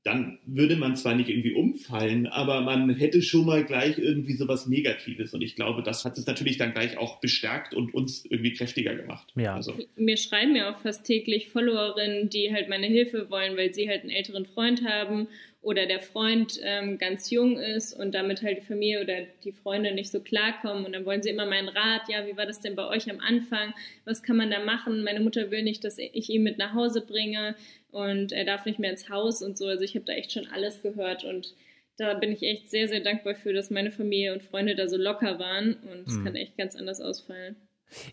dann 0.03 0.39
würde 0.45 0.75
man 0.75 0.97
zwar 0.97 1.15
nicht 1.15 1.29
irgendwie 1.29 1.53
umfallen, 1.53 2.27
aber 2.27 2.61
man 2.61 2.89
hätte 2.89 3.21
schon 3.21 3.45
mal 3.45 3.63
gleich 3.63 3.97
irgendwie 3.97 4.33
sowas 4.33 4.67
Negatives. 4.67 5.33
Und 5.33 5.41
ich 5.41 5.55
glaube, 5.55 5.81
das 5.81 6.03
hat 6.03 6.17
es 6.17 6.27
natürlich 6.27 6.57
dann 6.57 6.73
gleich 6.73 6.97
auch 6.97 7.21
bestärkt 7.21 7.73
und 7.73 7.94
uns 7.94 8.25
irgendwie 8.25 8.51
kräftiger 8.51 8.95
gemacht. 8.95 9.31
Ja. 9.35 9.55
Also. 9.55 9.73
Mir 9.95 10.17
schreiben 10.17 10.55
ja 10.55 10.71
auch 10.71 10.79
fast 10.81 11.05
täglich 11.05 11.50
Followerinnen, 11.50 12.29
die 12.29 12.51
halt 12.51 12.67
meine 12.67 12.88
Hilfe 12.88 13.29
wollen, 13.29 13.55
weil 13.55 13.73
sie 13.73 13.87
halt 13.87 14.01
einen 14.01 14.11
älteren 14.11 14.45
Freund 14.45 14.83
haben 14.83 15.28
oder 15.63 15.85
der 15.85 16.01
Freund 16.01 16.59
ähm, 16.61 16.97
ganz 16.97 17.31
jung 17.31 17.57
ist 17.57 17.93
und 17.93 18.13
damit 18.13 18.43
halt 18.43 18.57
die 18.57 18.65
Familie 18.65 19.01
oder 19.01 19.21
die 19.43 19.53
Freunde 19.53 19.93
nicht 19.93 20.11
so 20.11 20.19
klarkommen 20.19 20.85
und 20.85 20.91
dann 20.91 21.05
wollen 21.05 21.23
sie 21.23 21.29
immer 21.29 21.45
meinen 21.45 21.69
Rat, 21.69 22.01
ja, 22.09 22.27
wie 22.27 22.35
war 22.35 22.45
das 22.45 22.59
denn 22.59 22.75
bei 22.75 22.85
euch 22.85 23.09
am 23.09 23.21
Anfang? 23.21 23.73
Was 24.03 24.23
kann 24.23 24.35
man 24.35 24.51
da 24.51 24.59
machen? 24.59 25.03
Meine 25.03 25.21
Mutter 25.21 25.51
will 25.51 25.63
nicht, 25.63 25.83
dass 25.85 25.97
ich 25.97 26.29
ihn 26.29 26.43
mit 26.43 26.57
nach 26.57 26.73
Hause 26.73 27.01
bringe 27.01 27.55
und 27.91 28.33
er 28.33 28.43
darf 28.43 28.65
nicht 28.65 28.77
mehr 28.77 28.91
ins 28.91 29.09
Haus 29.09 29.41
und 29.41 29.57
so. 29.57 29.67
Also 29.67 29.83
ich 29.83 29.95
habe 29.95 30.05
da 30.05 30.13
echt 30.13 30.33
schon 30.33 30.47
alles 30.47 30.81
gehört 30.81 31.23
und 31.23 31.53
da 31.97 32.13
bin 32.15 32.31
ich 32.31 32.43
echt 32.43 32.69
sehr, 32.69 32.89
sehr 32.89 32.99
dankbar 32.99 33.35
für, 33.35 33.53
dass 33.53 33.69
meine 33.69 33.91
Familie 33.91 34.33
und 34.33 34.43
Freunde 34.43 34.75
da 34.75 34.87
so 34.87 34.97
locker 34.97 35.39
waren 35.39 35.75
und 35.75 36.07
es 36.07 36.15
mhm. 36.15 36.25
kann 36.25 36.35
echt 36.35 36.57
ganz 36.57 36.75
anders 36.75 36.99
ausfallen. 36.99 37.55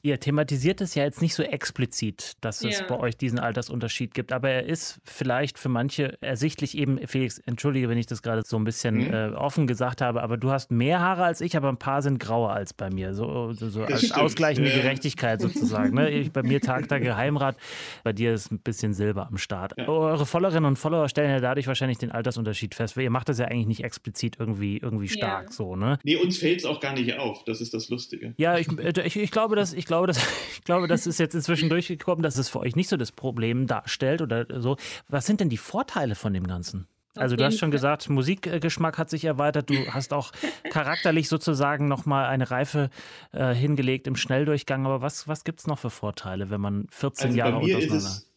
Ihr 0.02 0.20
thematisiert 0.20 0.80
es 0.80 0.94
ja 0.94 1.04
jetzt 1.04 1.22
nicht 1.22 1.34
so 1.34 1.42
explizit, 1.42 2.34
dass 2.40 2.62
es 2.64 2.80
ja. 2.80 2.86
bei 2.86 2.98
euch 2.98 3.16
diesen 3.16 3.38
Altersunterschied 3.38 4.14
gibt, 4.14 4.32
aber 4.32 4.50
er 4.50 4.66
ist 4.66 5.00
vielleicht 5.04 5.58
für 5.58 5.68
manche 5.68 6.20
ersichtlich 6.22 6.76
eben, 6.76 7.06
Felix, 7.06 7.38
entschuldige, 7.38 7.88
wenn 7.88 7.98
ich 7.98 8.06
das 8.06 8.22
gerade 8.22 8.42
so 8.44 8.56
ein 8.56 8.64
bisschen 8.64 9.06
mhm. 9.06 9.14
äh, 9.14 9.28
offen 9.30 9.66
gesagt 9.66 10.00
habe, 10.00 10.22
aber 10.22 10.36
du 10.36 10.50
hast 10.50 10.70
mehr 10.70 11.00
Haare 11.00 11.24
als 11.24 11.40
ich, 11.40 11.56
aber 11.56 11.68
ein 11.68 11.78
paar 11.78 12.02
sind 12.02 12.18
grauer 12.18 12.52
als 12.52 12.74
bei 12.74 12.90
mir. 12.90 13.14
So, 13.14 13.52
so, 13.52 13.68
so 13.68 13.82
als 13.82 14.00
stimmt. 14.00 14.16
ausgleichende 14.16 14.70
ja. 14.70 14.76
Gerechtigkeit 14.76 15.40
sozusagen. 15.40 15.94
Ne? 15.94 16.10
Ich, 16.10 16.32
bei 16.32 16.42
mir 16.42 16.60
tagt 16.60 16.90
der 16.90 17.00
Geheimrat, 17.00 17.56
bei 18.04 18.12
dir 18.12 18.34
ist 18.34 18.50
ein 18.50 18.58
bisschen 18.58 18.94
Silber 18.94 19.26
am 19.26 19.38
Start. 19.38 19.74
Ja. 19.76 19.88
Eure 19.88 20.26
Followerinnen 20.26 20.64
und 20.64 20.76
Follower 20.76 21.08
stellen 21.08 21.30
ja 21.30 21.40
dadurch 21.40 21.66
wahrscheinlich 21.66 21.98
den 21.98 22.10
Altersunterschied 22.10 22.74
fest, 22.74 22.96
weil 22.96 23.04
ihr 23.04 23.10
macht 23.10 23.28
das 23.28 23.38
ja 23.38 23.46
eigentlich 23.46 23.66
nicht 23.66 23.84
explizit 23.84 24.36
irgendwie, 24.38 24.78
irgendwie 24.78 25.08
stark 25.08 25.52
so, 25.52 25.76
ne? 25.76 25.98
Nee, 26.02 26.16
uns 26.16 26.38
fällt 26.38 26.60
es 26.60 26.64
auch 26.64 26.80
gar 26.80 26.92
nicht 26.92 27.18
auf, 27.18 27.44
das 27.44 27.60
ist 27.60 27.74
das 27.74 27.88
Lustige. 27.88 28.34
Ja, 28.36 28.58
ich, 28.58 28.68
äh, 28.78 28.92
ich, 29.04 29.16
ich 29.16 29.30
glaube, 29.30 29.56
dass 29.56 29.69
das, 29.70 29.78
ich 29.78 29.86
glaube, 29.86 30.06
das, 30.06 30.18
ich 30.52 30.64
glaube, 30.64 30.88
das 30.88 31.06
ist 31.06 31.18
jetzt 31.18 31.34
inzwischen 31.34 31.68
durchgekommen, 31.68 32.22
dass 32.22 32.36
es 32.36 32.48
für 32.48 32.60
euch 32.60 32.76
nicht 32.76 32.88
so 32.88 32.96
das 32.96 33.12
Problem 33.12 33.66
darstellt 33.66 34.22
oder 34.22 34.46
so. 34.60 34.76
Was 35.08 35.26
sind 35.26 35.40
denn 35.40 35.48
die 35.48 35.56
Vorteile 35.56 36.14
von 36.14 36.32
dem 36.32 36.46
Ganzen? 36.46 36.86
Also 37.16 37.34
du 37.34 37.44
hast 37.44 37.58
schon 37.58 37.72
gesagt, 37.72 38.08
Musikgeschmack 38.08 38.96
hat 38.96 39.10
sich 39.10 39.24
erweitert. 39.24 39.68
Du 39.68 39.74
hast 39.88 40.12
auch 40.12 40.30
charakterlich 40.70 41.28
sozusagen 41.28 41.88
nochmal 41.88 42.26
eine 42.26 42.50
Reife 42.50 42.88
äh, 43.32 43.52
hingelegt 43.52 44.06
im 44.06 44.14
Schnelldurchgang. 44.14 44.86
Aber 44.86 45.02
was, 45.02 45.26
was 45.26 45.42
gibt 45.42 45.58
es 45.58 45.66
noch 45.66 45.78
für 45.78 45.90
Vorteile, 45.90 46.50
wenn 46.50 46.60
man 46.60 46.86
14 46.90 47.26
also 47.26 47.38
Jahre 47.38 47.60
bei 47.60 47.66
ist 47.66 47.90
es, 47.90 48.30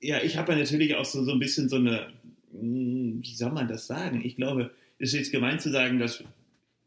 Ja, 0.00 0.22
ich 0.22 0.36
habe 0.36 0.52
ja 0.52 0.58
natürlich 0.58 0.96
auch 0.96 1.06
so, 1.06 1.24
so 1.24 1.32
ein 1.32 1.38
bisschen 1.38 1.70
so 1.70 1.76
eine, 1.76 2.08
hm, 2.52 3.20
wie 3.22 3.34
soll 3.34 3.52
man 3.52 3.68
das 3.68 3.86
sagen? 3.86 4.20
Ich 4.22 4.36
glaube, 4.36 4.70
es 4.98 5.14
ist 5.14 5.18
jetzt 5.18 5.32
gemeint 5.32 5.62
zu 5.62 5.70
sagen, 5.70 5.98
dass 5.98 6.22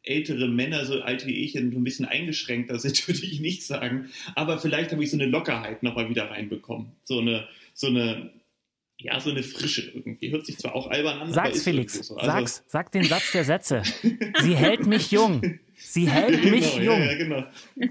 ältere 0.03 0.47
Männer, 0.47 0.85
so 0.85 1.01
alt 1.01 1.25
wie 1.25 1.43
ich, 1.43 1.55
ein 1.55 1.83
bisschen 1.83 2.05
eingeschränkter 2.05 2.77
sind, 2.79 3.07
würde 3.07 3.25
ich 3.25 3.39
nicht 3.39 3.65
sagen. 3.65 4.09
Aber 4.35 4.59
vielleicht 4.59 4.91
habe 4.91 5.03
ich 5.03 5.11
so 5.11 5.17
eine 5.17 5.25
Lockerheit 5.25 5.83
nochmal 5.83 6.09
wieder 6.09 6.29
reinbekommen. 6.29 6.91
So 7.03 7.19
eine, 7.19 7.47
so 7.73 7.87
eine, 7.87 8.31
ja, 8.99 9.19
so 9.19 9.31
eine 9.31 9.43
Frische 9.43 9.91
irgendwie. 9.93 10.31
Hört 10.31 10.45
sich 10.45 10.57
zwar 10.57 10.75
auch 10.75 10.89
albern 10.89 11.19
an, 11.19 11.33
Sag's, 11.33 11.47
aber 11.47 11.55
ist 11.55 11.63
Felix. 11.63 11.93
so. 12.07 12.15
Also, 12.15 12.31
Sag's. 12.31 12.63
Sag 12.67 12.91
den 12.91 13.03
Satz 13.03 13.31
der 13.31 13.43
Sätze. 13.43 13.81
Sie 14.41 14.55
hält 14.55 14.85
mich 14.85 15.11
jung. 15.11 15.59
Sie 15.75 16.09
hält 16.09 16.41
genau, 16.41 16.55
mich 16.55 16.75
jung. 16.75 16.99
Ja, 16.99 17.11
ja, 17.11 17.17
genau. 17.17 17.43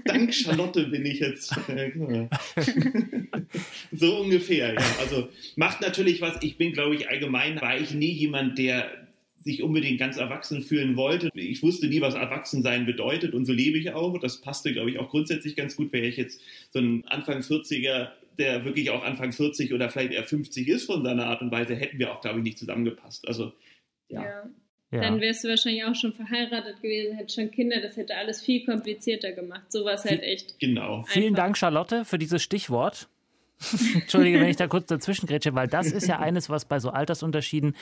Dank 0.05 0.33
Charlotte 0.33 0.85
bin 0.87 1.05
ich 1.05 1.19
jetzt. 1.19 1.55
Ja, 1.67 1.89
genau. 1.89 2.29
so 3.91 4.21
ungefähr, 4.21 4.73
ja. 4.73 4.81
Also 4.99 5.29
macht 5.55 5.81
natürlich 5.81 6.21
was. 6.21 6.41
Ich 6.41 6.57
bin, 6.57 6.71
glaube 6.71 6.95
ich, 6.95 7.09
allgemein 7.09 7.59
war 7.61 7.77
ich 7.77 7.93
nie 7.93 8.11
jemand, 8.11 8.57
der 8.57 9.02
sich 9.43 9.61
unbedingt 9.63 9.99
ganz 9.99 10.17
erwachsen 10.17 10.61
fühlen 10.61 10.95
wollte. 10.95 11.29
Ich 11.33 11.61
wusste 11.63 11.87
nie, 11.87 12.01
was 12.01 12.15
Erwachsensein 12.15 12.85
bedeutet 12.85 13.33
und 13.33 13.45
so 13.45 13.53
lebe 13.53 13.77
ich 13.77 13.91
auch. 13.91 14.17
Das 14.19 14.41
passte, 14.41 14.73
glaube 14.73 14.89
ich, 14.89 14.99
auch 14.99 15.09
grundsätzlich 15.09 15.55
ganz 15.55 15.75
gut, 15.75 15.91
wäre 15.93 16.05
ich 16.05 16.17
jetzt 16.17 16.41
so 16.71 16.79
ein 16.79 17.05
Anfang 17.07 17.39
40er, 17.39 18.09
der 18.37 18.65
wirklich 18.65 18.89
auch 18.89 19.03
Anfang 19.03 19.31
40 19.31 19.73
oder 19.73 19.89
vielleicht 19.89 20.13
eher 20.13 20.23
50 20.23 20.67
ist 20.67 20.85
von 20.85 21.03
seiner 21.03 21.27
Art 21.27 21.41
und 21.41 21.51
Weise, 21.51 21.75
hätten 21.75 21.99
wir 21.99 22.11
auch, 22.11 22.21
glaube 22.21 22.39
ich, 22.39 22.43
nicht 22.43 22.57
zusammengepasst. 22.57 23.27
Also, 23.27 23.53
ja. 24.09 24.23
Ja. 24.23 24.49
Ja. 24.91 25.01
Dann 25.01 25.21
wärst 25.21 25.43
du 25.43 25.47
wahrscheinlich 25.47 25.83
auch 25.85 25.95
schon 25.95 26.13
verheiratet 26.13 26.79
gewesen, 26.83 27.15
hättest 27.15 27.35
schon 27.35 27.49
Kinder, 27.49 27.81
das 27.81 27.97
hätte 27.97 28.15
alles 28.15 28.43
viel 28.43 28.63
komplizierter 28.63 29.31
gemacht. 29.31 29.71
Sowas 29.71 30.05
halt 30.05 30.21
echt. 30.21 30.59
Genau. 30.59 31.03
Vielen 31.07 31.29
einfach. 31.29 31.37
Dank, 31.37 31.57
Charlotte, 31.57 32.05
für 32.05 32.19
dieses 32.19 32.43
Stichwort. 32.43 33.09
Entschuldige, 33.93 34.39
wenn 34.39 34.47
ich 34.49 34.55
da 34.57 34.67
kurz 34.67 34.87
dazwischen 34.87 35.27
grätsche, 35.27 35.53
weil 35.55 35.67
das 35.67 35.91
ist 35.91 36.07
ja 36.07 36.19
eines, 36.19 36.49
was 36.49 36.65
bei 36.65 36.79
so 36.79 36.89
Altersunterschieden 36.89 37.75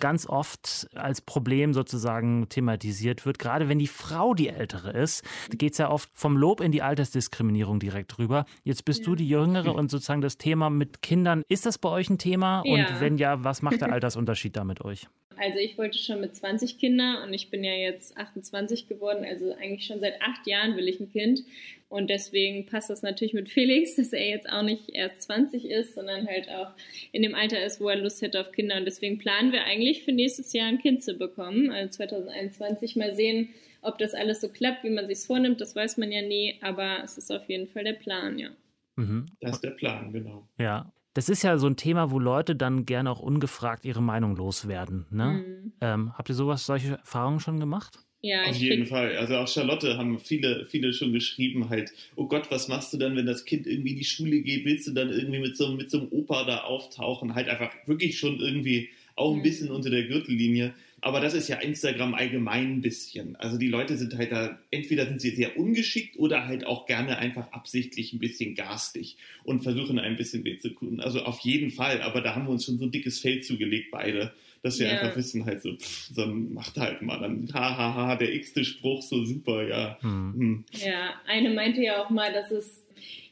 ganz 0.00 0.26
oft 0.26 0.88
als 0.94 1.20
Problem 1.20 1.72
sozusagen 1.74 2.48
thematisiert 2.48 3.26
wird. 3.26 3.38
Gerade 3.38 3.68
wenn 3.68 3.78
die 3.78 3.86
Frau 3.86 4.34
die 4.34 4.48
Ältere 4.48 4.90
ist, 4.92 5.24
geht 5.50 5.72
es 5.72 5.78
ja 5.78 5.90
oft 5.90 6.10
vom 6.14 6.36
Lob 6.36 6.60
in 6.60 6.72
die 6.72 6.82
Altersdiskriminierung 6.82 7.80
direkt 7.80 8.18
rüber. 8.18 8.46
Jetzt 8.64 8.84
bist 8.84 9.00
Ja. 9.00 9.06
du 9.06 9.14
die 9.16 9.28
Jüngere 9.28 9.74
und 9.74 9.90
sozusagen 9.90 10.20
das 10.20 10.38
Thema 10.38 10.70
mit 10.70 11.02
Kindern. 11.02 11.42
Ist 11.48 11.66
das 11.66 11.78
bei 11.78 11.88
euch 11.88 12.10
ein 12.10 12.18
Thema? 12.18 12.60
Und 12.60 12.78
Ja. 12.78 13.00
wenn 13.00 13.18
ja, 13.18 13.44
was 13.44 13.62
macht 13.62 13.80
der 13.80 13.92
Altersunterschied 13.92 14.56
da 14.56 14.64
mit 14.64 14.80
euch? 14.84 15.06
Also 15.38 15.58
ich 15.58 15.76
wollte 15.76 15.98
schon 15.98 16.22
mit 16.22 16.34
20 16.34 16.78
Kinder 16.78 17.22
und 17.22 17.34
ich 17.34 17.50
bin 17.50 17.62
ja 17.62 17.74
jetzt 17.74 18.16
28 18.16 18.88
geworden, 18.88 19.22
also 19.28 19.52
eigentlich 19.52 19.84
schon 19.84 20.00
seit 20.00 20.22
acht 20.22 20.46
Jahren 20.46 20.76
will 20.76 20.88
ich 20.88 20.98
ein 20.98 21.12
Kind. 21.12 21.40
Und 21.88 22.10
deswegen 22.10 22.66
passt 22.66 22.90
das 22.90 23.02
natürlich 23.02 23.34
mit 23.34 23.48
Felix, 23.48 23.94
dass 23.96 24.12
er 24.12 24.28
jetzt 24.28 24.48
auch 24.48 24.62
nicht 24.62 24.90
erst 24.90 25.22
20 25.22 25.64
ist, 25.66 25.94
sondern 25.94 26.26
halt 26.26 26.48
auch 26.50 26.72
in 27.12 27.22
dem 27.22 27.34
Alter 27.34 27.64
ist, 27.64 27.80
wo 27.80 27.88
er 27.88 27.96
Lust 27.96 28.22
hätte 28.22 28.40
auf 28.40 28.52
Kinder. 28.52 28.76
Und 28.76 28.84
deswegen 28.84 29.18
planen 29.18 29.52
wir 29.52 29.64
eigentlich 29.64 30.02
für 30.02 30.12
nächstes 30.12 30.52
Jahr 30.52 30.68
ein 30.68 30.78
Kind 30.78 31.02
zu 31.02 31.14
bekommen, 31.14 31.70
also 31.70 31.90
2021 31.90 32.96
mal 32.96 33.14
sehen, 33.14 33.50
ob 33.82 33.98
das 33.98 34.14
alles 34.14 34.40
so 34.40 34.48
klappt, 34.48 34.82
wie 34.84 34.90
man 34.90 35.06
sich 35.06 35.26
vornimmt. 35.26 35.60
Das 35.60 35.76
weiß 35.76 35.96
man 35.96 36.10
ja 36.10 36.22
nie, 36.22 36.58
aber 36.60 37.02
es 37.04 37.18
ist 37.18 37.30
auf 37.30 37.48
jeden 37.48 37.68
Fall 37.68 37.84
der 37.84 37.92
Plan, 37.92 38.38
ja. 38.38 38.50
Mhm. 38.96 39.26
Das 39.40 39.52
ist 39.52 39.64
der 39.64 39.70
Plan, 39.70 40.12
genau. 40.12 40.48
Ja. 40.58 40.92
Das 41.14 41.30
ist 41.30 41.42
ja 41.42 41.56
so 41.56 41.66
ein 41.66 41.76
Thema, 41.76 42.10
wo 42.10 42.18
Leute 42.18 42.54
dann 42.54 42.84
gerne 42.84 43.10
auch 43.10 43.20
ungefragt 43.20 43.86
ihre 43.86 44.02
Meinung 44.02 44.36
loswerden. 44.36 45.06
Ne? 45.10 45.24
Mhm. 45.24 45.72
Ähm, 45.80 46.12
habt 46.18 46.28
ihr 46.28 46.34
sowas, 46.34 46.66
solche 46.66 46.98
Erfahrungen 46.98 47.40
schon 47.40 47.58
gemacht? 47.58 48.05
Ja, 48.26 48.42
Auf 48.44 48.56
jeden 48.56 48.82
krieg, 48.82 48.88
Fall. 48.88 49.16
Also 49.16 49.36
auch 49.36 49.46
Charlotte 49.48 49.96
haben 49.98 50.18
viele, 50.18 50.66
viele 50.66 50.92
schon 50.92 51.12
geschrieben 51.12 51.68
halt, 51.68 51.92
oh 52.16 52.26
Gott, 52.26 52.50
was 52.50 52.66
machst 52.68 52.92
du 52.92 52.96
dann, 52.96 53.14
wenn 53.16 53.26
das 53.26 53.44
Kind 53.44 53.66
irgendwie 53.66 53.90
in 53.92 53.98
die 53.98 54.04
Schule 54.04 54.40
geht? 54.40 54.64
Willst 54.64 54.86
du 54.88 54.92
dann 54.92 55.10
irgendwie 55.10 55.38
mit 55.38 55.56
so, 55.56 55.72
mit 55.72 55.90
so 55.90 55.98
einem 56.00 56.08
Opa 56.10 56.44
da 56.44 56.58
auftauchen? 56.64 57.34
Halt 57.34 57.48
einfach 57.48 57.70
wirklich 57.86 58.18
schon 58.18 58.40
irgendwie 58.40 58.88
auch 59.14 59.32
ein 59.32 59.38
Mhm. 59.38 59.42
bisschen 59.42 59.70
unter 59.70 59.90
der 59.90 60.04
Gürtellinie. 60.04 60.74
Aber 61.02 61.20
das 61.20 61.34
ist 61.34 61.48
ja 61.48 61.56
Instagram 61.56 62.14
allgemein 62.14 62.76
ein 62.78 62.80
bisschen. 62.80 63.36
Also 63.36 63.58
die 63.58 63.68
Leute 63.68 63.96
sind 63.96 64.16
halt 64.16 64.32
da, 64.32 64.58
entweder 64.70 65.06
sind 65.06 65.20
sie 65.20 65.30
sehr 65.30 65.56
ungeschickt 65.58 66.18
oder 66.18 66.46
halt 66.46 66.66
auch 66.66 66.86
gerne 66.86 67.18
einfach 67.18 67.52
absichtlich 67.52 68.12
ein 68.12 68.18
bisschen 68.18 68.54
garstig 68.54 69.16
und 69.44 69.62
versuchen 69.62 69.98
ein 70.00 70.16
bisschen 70.16 70.42
weh 70.44 70.58
zu 70.58 70.70
tun. 70.70 71.00
Also 71.00 71.22
auf 71.22 71.38
jeden 71.40 71.70
Fall. 71.70 72.00
Aber 72.02 72.22
da 72.22 72.34
haben 72.34 72.46
wir 72.46 72.50
uns 72.50 72.64
schon 72.64 72.78
so 72.78 72.86
ein 72.86 72.90
dickes 72.90 73.20
Feld 73.20 73.44
zugelegt, 73.44 73.90
beide. 73.92 74.32
Dass 74.66 74.80
wir 74.80 74.88
Ja. 74.88 74.94
einfach 75.00 75.14
wissen, 75.16 75.44
halt 75.44 75.62
so, 75.62 75.76
pff, 75.76 76.12
dann 76.16 76.52
macht 76.52 76.76
halt 76.76 77.00
mal, 77.00 77.20
dann 77.20 77.48
hahaha, 77.54 78.16
der 78.16 78.34
x-te 78.34 78.64
Spruch, 78.64 79.00
so 79.00 79.24
super, 79.24 79.62
ja. 79.68 79.96
Hm. 80.00 80.34
Hm. 80.36 80.64
Ja, 80.84 81.14
eine 81.28 81.50
meinte 81.50 81.80
ja 81.82 82.02
auch 82.02 82.10
mal, 82.10 82.32
dass 82.32 82.50
es 82.50 82.84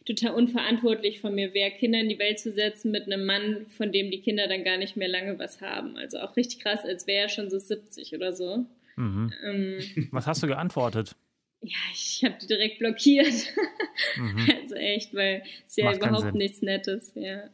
total 0.06 0.34
unverantwortlich 0.34 1.18
von 1.20 1.34
mir 1.34 1.52
wäre, 1.52 1.72
Kinder 1.72 1.98
in 1.98 2.08
die 2.08 2.20
Welt 2.20 2.38
zu 2.38 2.52
setzen 2.52 2.92
mit 2.92 3.06
einem 3.06 3.26
Mann, 3.26 3.66
von 3.76 3.90
dem 3.90 4.12
die 4.12 4.20
Kinder 4.20 4.46
dann 4.46 4.62
gar 4.62 4.76
nicht 4.76 4.96
mehr 4.96 5.08
lange 5.08 5.36
was 5.40 5.60
haben. 5.60 5.96
Also 5.96 6.18
auch 6.20 6.36
richtig 6.36 6.60
krass, 6.60 6.84
als 6.84 7.08
wäre 7.08 7.22
er 7.22 7.28
schon 7.28 7.50
so 7.50 7.58
70 7.58 8.14
oder 8.14 8.32
so. 8.32 8.64
Mhm. 8.94 9.32
Ähm, 9.44 10.08
Was 10.12 10.28
hast 10.28 10.40
du 10.40 10.46
geantwortet? 10.46 11.16
ja, 11.62 11.78
ich 11.94 12.22
habe 12.24 12.36
die 12.40 12.46
direkt 12.46 12.78
blockiert. 12.78 13.26
Mhm. 14.16 14.46
Also 14.62 14.74
echt, 14.76 15.14
weil 15.14 15.42
es 15.66 15.74
ja 15.76 15.92
überhaupt 15.92 16.34
nichts 16.34 16.62
Nettes. 16.62 17.10
Ja. 17.16 17.44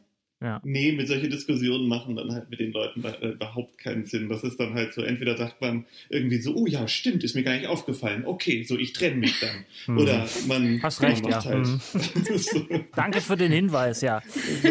Ja. 0.41 0.59
Nee, 0.63 0.93
mit 0.93 1.07
solche 1.07 1.29
Diskussionen 1.29 1.87
machen 1.87 2.15
dann 2.15 2.31
halt 2.31 2.49
mit 2.49 2.59
den 2.59 2.71
Leuten 2.71 3.03
äh, 3.03 3.27
überhaupt 3.27 3.77
keinen 3.77 4.05
Sinn. 4.05 4.27
Das 4.27 4.43
ist 4.43 4.59
dann 4.59 4.73
halt 4.73 4.91
so, 4.91 5.03
entweder 5.03 5.37
sagt 5.37 5.61
man 5.61 5.85
irgendwie 6.09 6.41
so, 6.41 6.55
oh 6.55 6.65
ja, 6.65 6.87
stimmt, 6.87 7.23
ist 7.23 7.35
mir 7.35 7.43
gar 7.43 7.53
nicht 7.53 7.67
aufgefallen. 7.67 8.25
Okay, 8.25 8.63
so 8.63 8.75
ich 8.75 8.93
trenne 8.93 9.17
mich 9.17 9.39
dann. 9.39 9.65
Mhm. 9.85 10.01
Oder 10.01 10.27
man, 10.47 10.81
Hast 10.81 10.99
man 10.99 11.11
recht, 11.11 11.23
macht 11.23 11.45
ja. 11.45 11.51
halt. 11.51 11.61
Mhm. 11.67 12.37
so, 12.37 12.65
Danke 12.95 13.21
für 13.21 13.37
den 13.37 13.51
Hinweis, 13.51 14.01
ja. 14.01 14.21
so. 14.63 14.69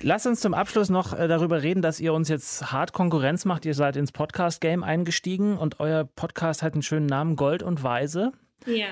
Lasst 0.00 0.26
uns 0.26 0.40
zum 0.40 0.54
Abschluss 0.54 0.90
noch 0.90 1.18
äh, 1.18 1.26
darüber 1.26 1.62
reden, 1.62 1.82
dass 1.82 1.98
ihr 1.98 2.14
uns 2.14 2.28
jetzt 2.28 2.70
hart 2.70 2.92
Konkurrenz 2.92 3.44
macht. 3.44 3.66
Ihr 3.66 3.74
seid 3.74 3.96
ins 3.96 4.12
Podcast-Game 4.12 4.84
eingestiegen 4.84 5.56
und 5.56 5.80
euer 5.80 6.04
Podcast 6.04 6.62
hat 6.62 6.74
einen 6.74 6.82
schönen 6.82 7.06
Namen, 7.06 7.34
Gold 7.34 7.62
und 7.64 7.82
Weise. 7.82 8.32
Ja. 8.66 8.86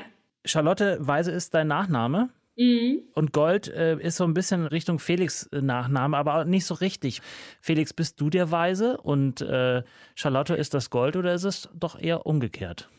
Charlotte 0.45 0.99
Weise 1.01 1.31
ist 1.31 1.55
dein 1.55 1.69
Nachname. 1.69 2.31
Mhm. 2.61 3.01
Und 3.15 3.33
Gold 3.33 3.69
äh, 3.69 3.97
ist 3.99 4.17
so 4.17 4.25
ein 4.25 4.35
bisschen 4.35 4.67
Richtung 4.67 4.99
Felix 4.99 5.45
äh, 5.47 5.63
Nachname, 5.63 6.19
aber 6.19 6.41
auch 6.41 6.45
nicht 6.45 6.67
so 6.67 6.75
richtig. 6.75 7.23
Felix, 7.63 7.95
bist 7.95 8.21
du 8.21 8.29
der 8.29 8.51
Weise 8.51 8.99
und 8.99 9.41
äh, 9.41 9.83
Charlotte 10.15 10.55
ist 10.55 10.75
das 10.75 10.91
Gold 10.91 11.17
oder 11.17 11.33
ist 11.33 11.45
es 11.45 11.71
doch 11.73 11.99
eher 11.99 12.27
umgekehrt? 12.27 12.91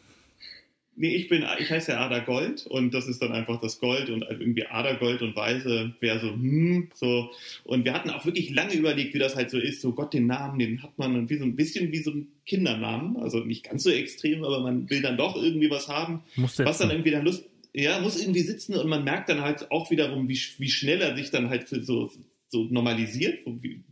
Nee, 0.96 1.15
ich 1.15 1.30
bin, 1.30 1.46
ich 1.60 1.70
heiße 1.70 1.91
ja 1.91 2.00
Ada 2.00 2.20
Gold 2.20 2.65
und 2.65 2.91
das 2.96 3.08
ist 3.08 3.22
dann 3.22 3.34
einfach 3.34 3.62
das 3.62 3.80
Gold 3.80 4.10
und 4.10 4.25
irgendwie 4.27 4.65
Ada 4.65 4.94
Gold 4.96 5.22
und 5.22 5.36
Weise 5.36 5.94
wäre 6.00 6.20
so, 6.20 6.32
hm, 6.32 6.89
so. 6.96 7.30
Und 7.63 7.86
wir 7.86 7.94
hatten 7.94 8.10
auch 8.10 8.25
wirklich 8.25 8.50
lange 8.50 8.74
überlegt, 8.74 9.13
wie 9.13 9.20
das 9.20 9.36
halt 9.36 9.51
so 9.51 9.60
ist. 9.60 9.82
So 9.82 9.94
Gott, 9.94 10.13
den 10.13 10.25
Namen, 10.25 10.58
den 10.58 10.82
hat 10.82 10.98
man 10.98 11.30
wie 11.30 11.38
so 11.38 11.46
ein 11.46 11.56
bisschen 11.56 11.91
wie 11.91 12.01
so 12.01 12.12
ein 12.12 12.27
Kindernamen. 12.48 13.15
Also 13.18 13.39
nicht 13.39 13.63
ganz 13.63 13.84
so 13.84 13.91
extrem, 13.91 14.44
aber 14.44 14.60
man 14.60 14.89
will 14.89 15.03
dann 15.03 15.18
doch 15.18 15.36
irgendwie 15.36 15.70
was 15.70 15.88
haben. 15.88 16.24
Was 16.36 16.80
dann 16.80 16.89
irgendwie 16.89 17.12
dann 17.12 17.25
Lust, 17.25 17.46
ja, 17.74 18.00
muss 18.00 18.22
irgendwie 18.22 18.42
sitzen 18.42 18.75
und 18.75 18.90
man 18.90 19.04
merkt 19.04 19.30
dann 19.30 19.42
halt 19.42 19.72
auch 19.72 19.92
wiederum, 19.92 20.28
wie, 20.28 20.40
wie 20.58 20.70
schnell 20.70 21.01
er 21.01 21.16
sich 21.16 21.32
dann 21.32 21.50
halt 21.50 21.68
so, 21.70 22.12
so 22.50 22.66
normalisiert, 22.66 23.40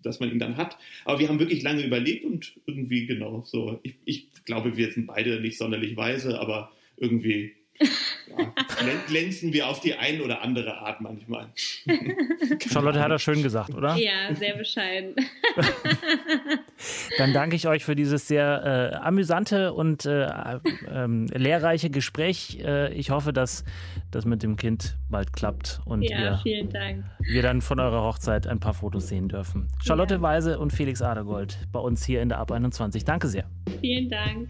dass 0.04 0.20
man 0.20 0.32
ihn 0.32 0.40
dann 0.40 0.58
hat. 0.58 0.78
Aber 1.06 1.20
wir 1.20 1.30
haben 1.30 1.40
wirklich 1.40 1.64
lange 1.64 1.86
überlegt 1.86 2.26
und 2.26 2.60
irgendwie 2.66 3.06
genau 3.06 3.44
so. 3.46 3.80
Ich, 3.84 3.96
ich 4.06 4.28
glaube, 4.44 4.76
wir 4.76 4.92
sind 4.92 5.08
beide 5.08 5.40
nicht 5.40 5.58
sonderlich 5.58 5.96
weise, 5.96 6.40
aber 6.40 6.72
irgendwie 6.98 7.54
ja, 7.82 8.46
glän- 8.80 9.06
glänzen 9.08 9.54
wir 9.54 9.68
auf 9.68 9.80
die 9.80 9.94
ein 9.96 10.22
oder 10.22 10.42
andere 10.42 10.78
Art 10.80 11.02
manchmal. 11.02 11.48
Charlotte 12.72 13.00
hat 13.02 13.12
das 13.12 13.22
schön 13.22 13.42
gesagt, 13.44 13.74
oder? 13.74 13.96
Ja, 13.96 14.34
sehr 14.36 14.56
bescheiden. 14.58 15.16
Dann 17.18 17.34
danke 17.34 17.56
ich 17.56 17.68
euch 17.68 17.84
für 17.84 17.96
dieses 17.96 18.28
sehr 18.28 18.92
äh, 18.94 18.96
amüsante 18.98 19.74
und 19.74 20.06
äh, 20.06 20.28
ähm, 20.92 21.28
lehrreiche 21.34 21.90
Gespräch. 21.90 22.60
Äh, 22.64 22.94
ich 22.94 23.10
hoffe, 23.12 23.34
dass 23.34 23.64
das 24.12 24.26
mit 24.26 24.44
dem 24.44 24.56
Kind 24.56 24.96
bald 25.10 25.34
klappt 25.34 25.82
und 25.86 26.04
Ja, 26.04 26.42
Dank. 26.72 27.04
wir 27.20 27.42
dann 27.42 27.62
von 27.62 27.80
eurer 27.80 28.04
Hochzeit 28.04 28.48
ein 28.48 28.60
paar 28.60 28.74
Fotos 28.74 29.08
sehen 29.08 29.28
dürfen. 29.28 29.68
Charlotte 29.84 30.16
Ja. 30.16 30.22
Weise 30.22 30.60
und 30.60 30.72
Felix 30.72 31.02
Adergold 31.02 31.58
bei 31.72 31.80
uns 31.80 32.06
hier 32.06 32.22
in 32.22 32.30
der 32.30 32.40
Ab 32.40 32.52
21. 32.52 33.04
Danke 33.06 33.28
sehr. 33.28 33.46
Vielen 33.82 34.10
Dank. 34.10 34.50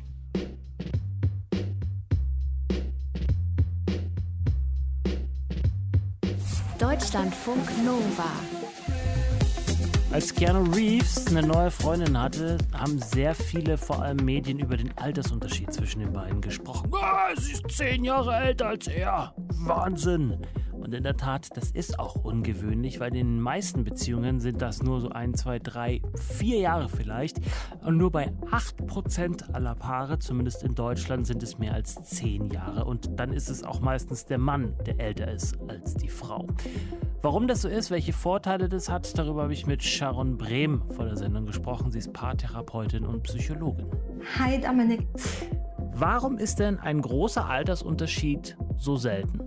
Deutschlandfunk 7.00 7.66
Nova. 7.86 8.30
Als 10.12 10.36
Keanu 10.36 10.70
Reeves 10.76 11.28
eine 11.28 11.48
neue 11.48 11.72
Freundin 11.72 12.20
hatte, 12.20 12.58
haben 12.78 13.00
sehr 13.00 13.34
viele, 13.34 13.78
vor 13.78 14.02
allem 14.02 14.18
Medien, 14.18 14.60
über 14.60 14.76
den 14.76 14.92
Altersunterschied 14.98 15.72
zwischen 15.72 16.02
den 16.02 16.12
beiden 16.12 16.42
gesprochen. 16.42 16.92
Ah, 16.94 17.30
sie 17.38 17.54
ist 17.54 17.72
zehn 17.72 18.04
Jahre 18.04 18.36
älter 18.36 18.68
als 18.68 18.88
er. 18.88 19.34
Wahnsinn. 19.48 20.46
Und 20.90 20.96
in 20.96 21.04
der 21.04 21.18
Tat, 21.18 21.56
das 21.56 21.70
ist 21.70 22.00
auch 22.00 22.16
ungewöhnlich, 22.16 23.00
weil 23.00 23.10
in 23.10 23.28
den 23.28 23.42
meisten 23.42 23.84
Beziehungen 23.84 24.40
sind 24.40 24.60
das 24.60 24.82
nur 24.82 25.02
so 25.02 25.10
ein, 25.10 25.36
zwei, 25.36 25.60
drei, 25.60 26.02
vier 26.16 26.58
Jahre 26.58 26.90
vielleicht. 26.90 27.38
Und 27.86 27.98
nur 27.98 28.12
bei 28.12 28.32
8% 28.50 29.54
aller 29.54 29.76
Paare, 29.76 30.18
zumindest 30.18 30.64
in 30.64 30.74
Deutschland, 30.74 31.28
sind 31.28 31.44
es 31.44 31.60
mehr 31.60 31.76
als 31.76 31.94
zehn 32.06 32.50
Jahre. 32.50 32.86
Und 32.86 33.20
dann 33.20 33.34
ist 33.34 33.52
es 33.52 33.64
auch 33.64 33.82
meistens 33.82 34.26
der 34.26 34.40
Mann, 34.40 34.74
der 34.88 35.00
älter 35.00 35.32
ist 35.32 35.60
als 35.68 35.94
die 35.94 36.10
Frau. 36.10 36.48
Warum 37.22 37.48
das 37.48 37.62
so 37.62 37.68
ist, 37.68 37.92
welche 37.92 38.12
Vorteile 38.12 38.68
das 38.68 38.90
hat, 38.90 39.16
darüber 39.16 39.44
habe 39.44 39.54
ich 39.54 39.68
mit 39.68 39.84
Sharon 39.84 40.40
Brehm 40.40 40.82
vor 40.90 41.06
der 41.06 41.18
Sendung 41.18 41.46
gesprochen. 41.46 41.92
Sie 41.92 42.00
ist 42.00 42.14
Paartherapeutin 42.14 43.06
und 43.06 43.22
Psychologin. 43.22 43.86
Hi 44.40 44.60
Dominik. 44.60 45.06
Warum 45.94 46.40
ist 46.40 46.58
denn 46.58 46.80
ein 46.80 47.00
großer 47.02 47.46
Altersunterschied 47.46 48.58
so 48.78 48.96
selten? 48.96 49.40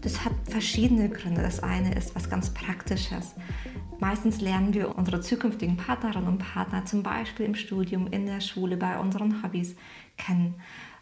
Das 0.00 0.24
hat 0.24 0.32
verschiedene 0.50 1.08
Gründe. 1.08 1.42
Das 1.42 1.62
eine 1.62 1.94
ist 1.94 2.14
was 2.14 2.28
ganz 2.28 2.50
Praktisches. 2.50 3.34
Meistens 3.98 4.40
lernen 4.40 4.74
wir 4.74 4.96
unsere 4.96 5.20
zukünftigen 5.20 5.76
Partnerinnen 5.76 6.28
und 6.28 6.38
Partner 6.38 6.84
zum 6.84 7.02
Beispiel 7.02 7.46
im 7.46 7.54
Studium, 7.54 8.06
in 8.06 8.26
der 8.26 8.40
Schule, 8.40 8.76
bei 8.76 8.98
unseren 8.98 9.42
Hobbys 9.42 9.76
kennen. 10.16 10.54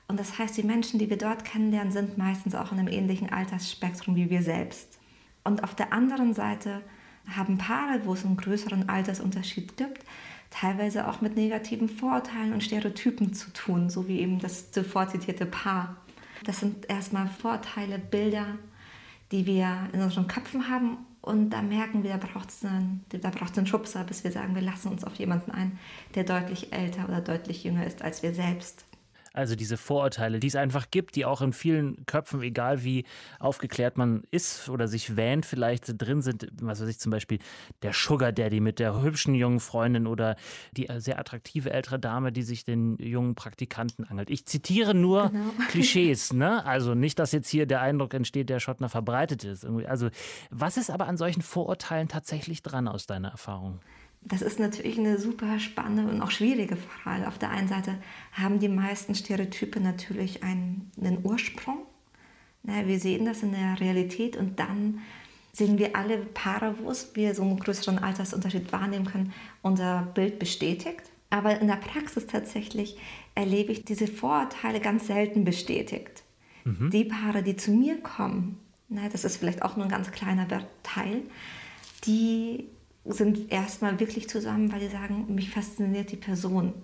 Und 0.08 0.18
das 0.18 0.38
heißt, 0.38 0.56
die 0.56 0.62
Menschen, 0.62 0.98
die 0.98 1.10
wir 1.10 1.18
dort 1.18 1.44
kennenlernen, 1.44 1.92
sind 1.92 2.18
meistens 2.18 2.54
auch 2.54 2.72
in 2.72 2.78
einem 2.78 2.88
ähnlichen 2.88 3.30
Altersspektrum 3.30 4.16
wie 4.16 4.30
wir 4.30 4.42
selbst. 4.42 4.98
Und 5.44 5.64
auf 5.64 5.74
der 5.74 5.92
anderen 5.92 6.34
Seite 6.34 6.82
haben 7.36 7.58
Paare, 7.58 8.00
wo 8.04 8.14
es 8.14 8.24
einen 8.24 8.36
größeren 8.36 8.88
Altersunterschied 8.88 9.76
gibt, 9.76 10.04
teilweise 10.50 11.08
auch 11.08 11.20
mit 11.20 11.36
negativen 11.36 11.88
Vorurteilen 11.88 12.52
und 12.52 12.64
Stereotypen 12.64 13.34
zu 13.34 13.52
tun, 13.52 13.90
so 13.90 14.08
wie 14.08 14.20
eben 14.20 14.38
das 14.38 14.72
zuvor 14.72 15.08
zitierte 15.08 15.46
Paar. 15.46 15.96
Das 16.44 16.60
sind 16.60 16.88
erstmal 16.88 17.28
Vorteile, 17.28 17.98
Bilder, 17.98 18.58
die 19.32 19.46
wir 19.46 19.88
in 19.92 20.00
unseren 20.00 20.26
Köpfen 20.26 20.68
haben 20.68 20.98
und 21.20 21.50
da 21.50 21.60
merken 21.62 22.02
wir, 22.02 22.16
da 22.16 22.26
braucht 22.26 22.48
es 22.48 22.64
einen, 22.64 23.04
einen 23.12 23.66
Schubser, 23.66 24.04
bis 24.04 24.24
wir 24.24 24.32
sagen, 24.32 24.54
wir 24.54 24.62
lassen 24.62 24.88
uns 24.88 25.04
auf 25.04 25.14
jemanden 25.16 25.50
ein, 25.50 25.78
der 26.14 26.24
deutlich 26.24 26.72
älter 26.72 27.06
oder 27.08 27.20
deutlich 27.20 27.64
jünger 27.64 27.86
ist 27.86 28.02
als 28.02 28.22
wir 28.22 28.32
selbst. 28.32 28.87
Also 29.38 29.54
diese 29.54 29.76
Vorurteile, 29.76 30.40
die 30.40 30.48
es 30.48 30.56
einfach 30.56 30.90
gibt, 30.90 31.14
die 31.14 31.24
auch 31.24 31.42
in 31.42 31.52
vielen 31.52 32.04
Köpfen, 32.06 32.42
egal 32.42 32.82
wie 32.82 33.04
aufgeklärt 33.38 33.96
man 33.96 34.24
ist 34.32 34.68
oder 34.68 34.88
sich 34.88 35.16
wähnt, 35.16 35.46
vielleicht 35.46 35.84
drin 35.96 36.22
sind. 36.22 36.48
Was 36.60 36.82
weiß 36.82 36.88
ich 36.88 36.98
zum 36.98 37.10
Beispiel 37.10 37.38
der 37.82 37.92
Sugar 37.92 38.32
Daddy 38.32 38.58
mit 38.58 38.80
der 38.80 39.00
hübschen 39.00 39.36
jungen 39.36 39.60
Freundin 39.60 40.08
oder 40.08 40.34
die 40.76 40.88
sehr 40.96 41.20
attraktive 41.20 41.70
ältere 41.70 42.00
Dame, 42.00 42.32
die 42.32 42.42
sich 42.42 42.64
den 42.64 42.96
jungen 42.96 43.36
Praktikanten 43.36 44.04
angelt. 44.04 44.28
Ich 44.28 44.44
zitiere 44.44 44.92
nur 44.92 45.30
genau. 45.30 45.52
Klischees, 45.68 46.32
ne? 46.32 46.66
Also 46.66 46.96
nicht, 46.96 47.20
dass 47.20 47.30
jetzt 47.30 47.48
hier 47.48 47.66
der 47.66 47.80
Eindruck 47.80 48.14
entsteht, 48.14 48.48
der 48.48 48.58
Schottner 48.58 48.88
verbreitet 48.88 49.44
ist. 49.44 49.64
Also 49.64 50.08
was 50.50 50.76
ist 50.76 50.90
aber 50.90 51.06
an 51.06 51.16
solchen 51.16 51.42
Vorurteilen 51.42 52.08
tatsächlich 52.08 52.64
dran 52.64 52.88
aus 52.88 53.06
deiner 53.06 53.28
Erfahrung? 53.28 53.78
Das 54.28 54.42
ist 54.42 54.60
natürlich 54.60 54.98
eine 54.98 55.18
super 55.18 55.58
spannende 55.58 56.10
und 56.12 56.20
auch 56.20 56.30
schwierige 56.30 56.76
Frage. 56.76 57.26
Auf 57.26 57.38
der 57.38 57.50
einen 57.50 57.68
Seite 57.68 57.96
haben 58.32 58.58
die 58.58 58.68
meisten 58.68 59.14
Stereotype 59.14 59.80
natürlich 59.80 60.42
einen, 60.42 60.90
einen 61.00 61.24
Ursprung. 61.24 61.86
wir 62.62 63.00
sehen 63.00 63.24
das 63.24 63.42
in 63.42 63.52
der 63.52 63.80
Realität 63.80 64.36
und 64.36 64.60
dann 64.60 65.00
sehen 65.52 65.78
wir 65.78 65.96
alle 65.96 66.18
Paare, 66.18 66.74
wo 66.78 66.92
wir 67.14 67.34
so 67.34 67.42
einen 67.42 67.58
größeren 67.58 67.98
Altersunterschied 67.98 68.70
wahrnehmen 68.70 69.06
können, 69.06 69.32
unser 69.62 70.02
Bild 70.14 70.38
bestätigt. 70.38 71.02
Aber 71.30 71.60
in 71.60 71.66
der 71.66 71.76
Praxis 71.76 72.26
tatsächlich 72.26 72.98
erlebe 73.34 73.72
ich 73.72 73.84
diese 73.84 74.06
Vorurteile 74.06 74.80
ganz 74.80 75.06
selten 75.06 75.44
bestätigt. 75.44 76.22
Mhm. 76.64 76.90
Die 76.90 77.04
Paare, 77.04 77.42
die 77.42 77.56
zu 77.56 77.70
mir 77.70 78.00
kommen, 78.00 78.58
das 78.88 79.24
ist 79.24 79.36
vielleicht 79.36 79.62
auch 79.62 79.76
nur 79.76 79.86
ein 79.86 79.90
ganz 79.90 80.10
kleiner 80.10 80.46
Teil, 80.82 81.22
die 82.04 82.68
sind 83.04 83.50
erstmal 83.50 84.00
wirklich 84.00 84.28
zusammen, 84.28 84.72
weil 84.72 84.80
sie 84.80 84.88
sagen, 84.88 85.34
mich 85.34 85.50
fasziniert 85.50 86.12
die 86.12 86.16
Person, 86.16 86.74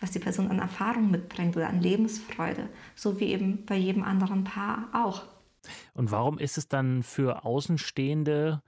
was 0.00 0.10
die 0.10 0.18
Person 0.18 0.50
an 0.50 0.58
Erfahrung 0.58 1.10
mitbringt 1.10 1.56
oder 1.56 1.68
an 1.68 1.80
Lebensfreude, 1.80 2.68
so 2.94 3.20
wie 3.20 3.26
eben 3.26 3.64
bei 3.66 3.76
jedem 3.76 4.02
anderen 4.02 4.44
Paar 4.44 4.88
auch. 4.92 5.24
Und 5.94 6.10
warum 6.10 6.38
ist 6.38 6.58
es 6.58 6.68
dann 6.68 7.02
für 7.02 7.44
Außenstehende 7.44 8.62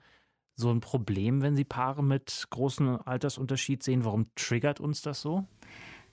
so 0.54 0.70
ein 0.70 0.80
Problem, 0.80 1.42
wenn 1.42 1.56
sie 1.56 1.64
Paare 1.64 2.02
mit 2.02 2.46
großem 2.50 3.00
Altersunterschied 3.04 3.82
sehen? 3.82 4.04
Warum 4.04 4.26
triggert 4.34 4.80
uns 4.80 5.02
das 5.02 5.20
so? 5.20 5.46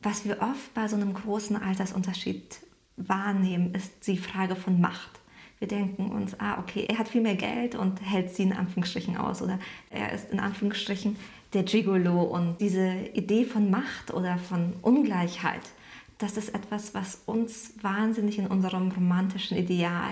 Was 0.02 0.26
wir 0.26 0.42
oft 0.42 0.74
bei 0.74 0.88
so 0.88 0.98
einem 0.98 1.14
großen 1.14 1.56
Altersunterschied 1.56 2.60
wahrnehmen, 2.98 3.74
ist 3.74 4.06
die 4.08 4.18
Frage 4.18 4.56
von 4.56 4.82
Macht. 4.82 5.23
Wir 5.64 5.70
denken 5.70 6.12
uns, 6.12 6.38
ah, 6.42 6.60
okay, 6.60 6.88
er 6.90 6.98
hat 6.98 7.08
viel 7.08 7.22
mehr 7.22 7.38
Geld 7.38 7.74
und 7.74 8.02
hält 8.02 8.36
sie 8.36 8.44
in 8.44 8.52
Anführungsstrichen 8.52 9.16
aus 9.16 9.42
oder 9.42 9.60
er 9.90 10.12
ist 10.12 10.30
in 10.30 10.42
Anführungsstrichen 10.42 11.16
der 11.54 11.64
Gigolo 11.64 12.22
und 12.22 12.58
diese 12.60 12.94
Idee 13.14 13.46
von 13.46 13.72
Macht 13.72 14.14
oder 14.14 14.38
von 14.38 14.74
Ungleichheit, 14.82 15.62
das 16.18 16.36
ist 16.36 16.54
etwas, 16.54 16.94
was 16.94 17.22
uns 17.28 17.76
wahnsinnig 17.82 18.40
in 18.40 18.48
unserem 18.48 18.92
romantischen 18.92 19.58
Ideal 19.58 20.12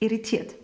irritiert. 0.00 0.56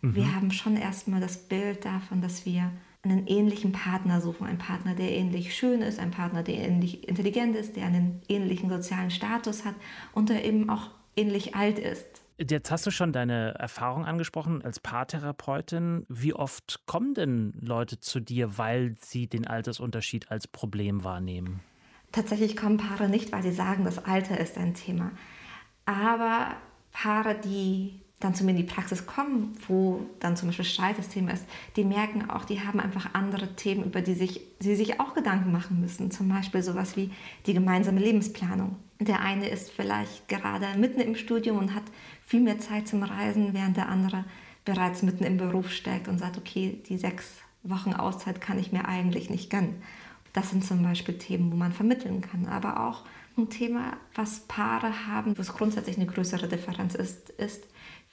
Mhm. 0.00 0.14
Wir 0.14 0.34
haben 0.34 0.50
schon 0.50 0.78
erstmal 0.78 1.20
das 1.20 1.36
Bild 1.36 1.84
davon, 1.84 2.22
dass 2.22 2.46
wir 2.46 2.72
einen 3.02 3.26
ähnlichen 3.26 3.72
Partner 3.72 4.22
suchen, 4.22 4.46
einen 4.46 4.56
Partner, 4.56 4.94
der 4.94 5.14
ähnlich 5.14 5.54
schön 5.54 5.82
ist, 5.82 5.98
einen 5.98 6.12
Partner, 6.12 6.42
der 6.42 6.54
ähnlich 6.54 7.06
intelligent 7.06 7.54
ist, 7.54 7.76
der 7.76 7.84
einen 7.84 8.22
ähnlichen 8.30 8.70
sozialen 8.70 9.10
Status 9.10 9.66
hat 9.66 9.74
und 10.14 10.30
der 10.30 10.46
eben 10.46 10.70
auch 10.70 10.88
ähnlich 11.16 11.54
alt 11.54 11.78
ist. 11.78 12.17
Jetzt 12.40 12.70
hast 12.70 12.86
du 12.86 12.92
schon 12.92 13.12
deine 13.12 13.54
Erfahrung 13.54 14.04
angesprochen 14.04 14.62
als 14.62 14.78
Paartherapeutin. 14.78 16.06
Wie 16.08 16.34
oft 16.34 16.86
kommen 16.86 17.14
denn 17.14 17.52
Leute 17.60 17.98
zu 17.98 18.20
dir, 18.20 18.58
weil 18.58 18.94
sie 19.00 19.26
den 19.26 19.46
Altersunterschied 19.46 20.30
als 20.30 20.46
Problem 20.46 21.02
wahrnehmen? 21.02 21.60
Tatsächlich 22.12 22.56
kommen 22.56 22.76
Paare 22.76 23.08
nicht, 23.08 23.32
weil 23.32 23.42
sie 23.42 23.52
sagen, 23.52 23.84
das 23.84 24.04
Alter 24.04 24.38
ist 24.38 24.56
ein 24.56 24.74
Thema. 24.74 25.10
Aber 25.84 26.54
Paare, 26.92 27.34
die 27.40 28.02
dann 28.20 28.34
zu 28.34 28.44
mir 28.44 28.50
in 28.50 28.56
die 28.56 28.64
Praxis 28.64 29.06
kommen, 29.06 29.56
wo 29.68 30.00
dann 30.18 30.36
zum 30.36 30.48
Beispiel 30.48 30.64
Streit 30.64 30.98
das 30.98 31.08
Thema 31.08 31.32
ist, 31.32 31.44
die 31.76 31.84
merken 31.84 32.28
auch, 32.28 32.44
die 32.44 32.60
haben 32.60 32.80
einfach 32.80 33.14
andere 33.14 33.54
Themen, 33.54 33.84
über 33.84 34.00
die 34.00 34.14
sich, 34.14 34.40
sie 34.58 34.74
sich 34.74 34.98
auch 34.98 35.14
Gedanken 35.14 35.52
machen 35.52 35.80
müssen. 35.80 36.10
Zum 36.10 36.28
Beispiel 36.28 36.62
sowas 36.62 36.96
wie 36.96 37.10
die 37.46 37.54
gemeinsame 37.54 38.00
Lebensplanung. 38.00 38.76
Der 38.98 39.20
eine 39.20 39.48
ist 39.48 39.70
vielleicht 39.70 40.28
gerade 40.28 40.66
mitten 40.76 41.00
im 41.00 41.14
Studium 41.14 41.58
und 41.58 41.74
hat 41.74 41.84
viel 42.26 42.40
mehr 42.40 42.58
Zeit 42.58 42.88
zum 42.88 43.04
Reisen, 43.04 43.54
während 43.54 43.76
der 43.76 43.88
andere 43.88 44.24
bereits 44.64 45.02
mitten 45.02 45.24
im 45.24 45.36
Beruf 45.36 45.70
steckt 45.70 46.08
und 46.08 46.18
sagt, 46.18 46.36
okay, 46.36 46.82
die 46.88 46.98
sechs 46.98 47.36
Wochen 47.62 47.94
Auszeit 47.94 48.40
kann 48.40 48.58
ich 48.58 48.72
mir 48.72 48.86
eigentlich 48.86 49.30
nicht 49.30 49.48
gönnen. 49.48 49.82
Das 50.32 50.50
sind 50.50 50.64
zum 50.64 50.82
Beispiel 50.82 51.16
Themen, 51.16 51.52
wo 51.52 51.56
man 51.56 51.72
vermitteln 51.72 52.20
kann, 52.20 52.46
aber 52.46 52.80
auch 52.80 53.04
ein 53.36 53.48
Thema, 53.48 53.96
was 54.14 54.40
Paare 54.40 55.06
haben, 55.06 55.38
wo 55.38 55.40
es 55.40 55.54
grundsätzlich 55.54 55.96
eine 55.96 56.06
größere 56.06 56.48
Differenz 56.48 56.94
ist, 56.94 57.30
ist, 57.30 57.64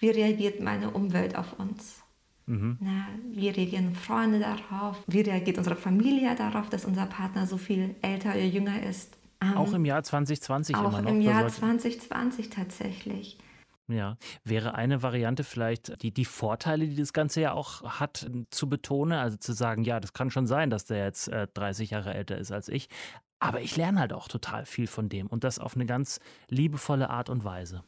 wie 0.05 0.11
reagiert 0.11 0.59
meine 0.59 0.91
Umwelt 0.91 1.35
auf 1.35 1.57
uns? 1.57 2.03
Mhm. 2.45 2.77
Na, 2.79 3.07
wie 3.31 3.49
reagieren 3.49 3.95
Freunde 3.95 4.39
darauf? 4.39 5.01
Wie 5.07 5.21
reagiert 5.21 5.57
unsere 5.57 5.75
Familie 5.75 6.35
darauf, 6.35 6.69
dass 6.69 6.85
unser 6.85 7.07
Partner 7.07 7.47
so 7.47 7.57
viel 7.57 7.95
älter 8.03 8.29
oder 8.29 8.43
jünger 8.43 8.83
ist? 8.83 9.17
Auch 9.55 9.73
im 9.73 9.83
Jahr 9.83 10.03
2020 10.03 10.75
auch 10.75 10.89
immer 10.89 11.01
noch. 11.01 11.09
Im 11.09 11.21
Jahr 11.21 11.47
2020 11.47 12.51
tatsächlich. 12.51 13.39
Ja, 13.87 14.17
wäre 14.43 14.75
eine 14.75 15.01
Variante 15.01 15.43
vielleicht 15.43 16.03
die, 16.03 16.11
die 16.11 16.25
Vorteile, 16.25 16.87
die 16.87 16.95
das 16.95 17.13
Ganze 17.13 17.41
ja 17.41 17.53
auch 17.53 17.99
hat, 17.99 18.29
zu 18.51 18.69
betonen. 18.69 19.17
Also 19.17 19.37
zu 19.37 19.53
sagen, 19.53 19.83
ja, 19.83 19.99
das 19.99 20.13
kann 20.13 20.29
schon 20.29 20.45
sein, 20.45 20.69
dass 20.69 20.85
der 20.85 21.03
jetzt 21.03 21.29
äh, 21.29 21.47
30 21.51 21.91
Jahre 21.91 22.13
älter 22.13 22.37
ist 22.37 22.51
als 22.51 22.69
ich. 22.69 22.89
Aber 23.39 23.61
ich 23.61 23.75
lerne 23.75 23.99
halt 23.99 24.13
auch 24.13 24.27
total 24.27 24.65
viel 24.67 24.85
von 24.85 25.09
dem 25.09 25.27
und 25.27 25.43
das 25.43 25.57
auf 25.57 25.75
eine 25.75 25.87
ganz 25.87 26.19
liebevolle 26.49 27.09
Art 27.09 27.31
und 27.31 27.43
Weise. 27.43 27.83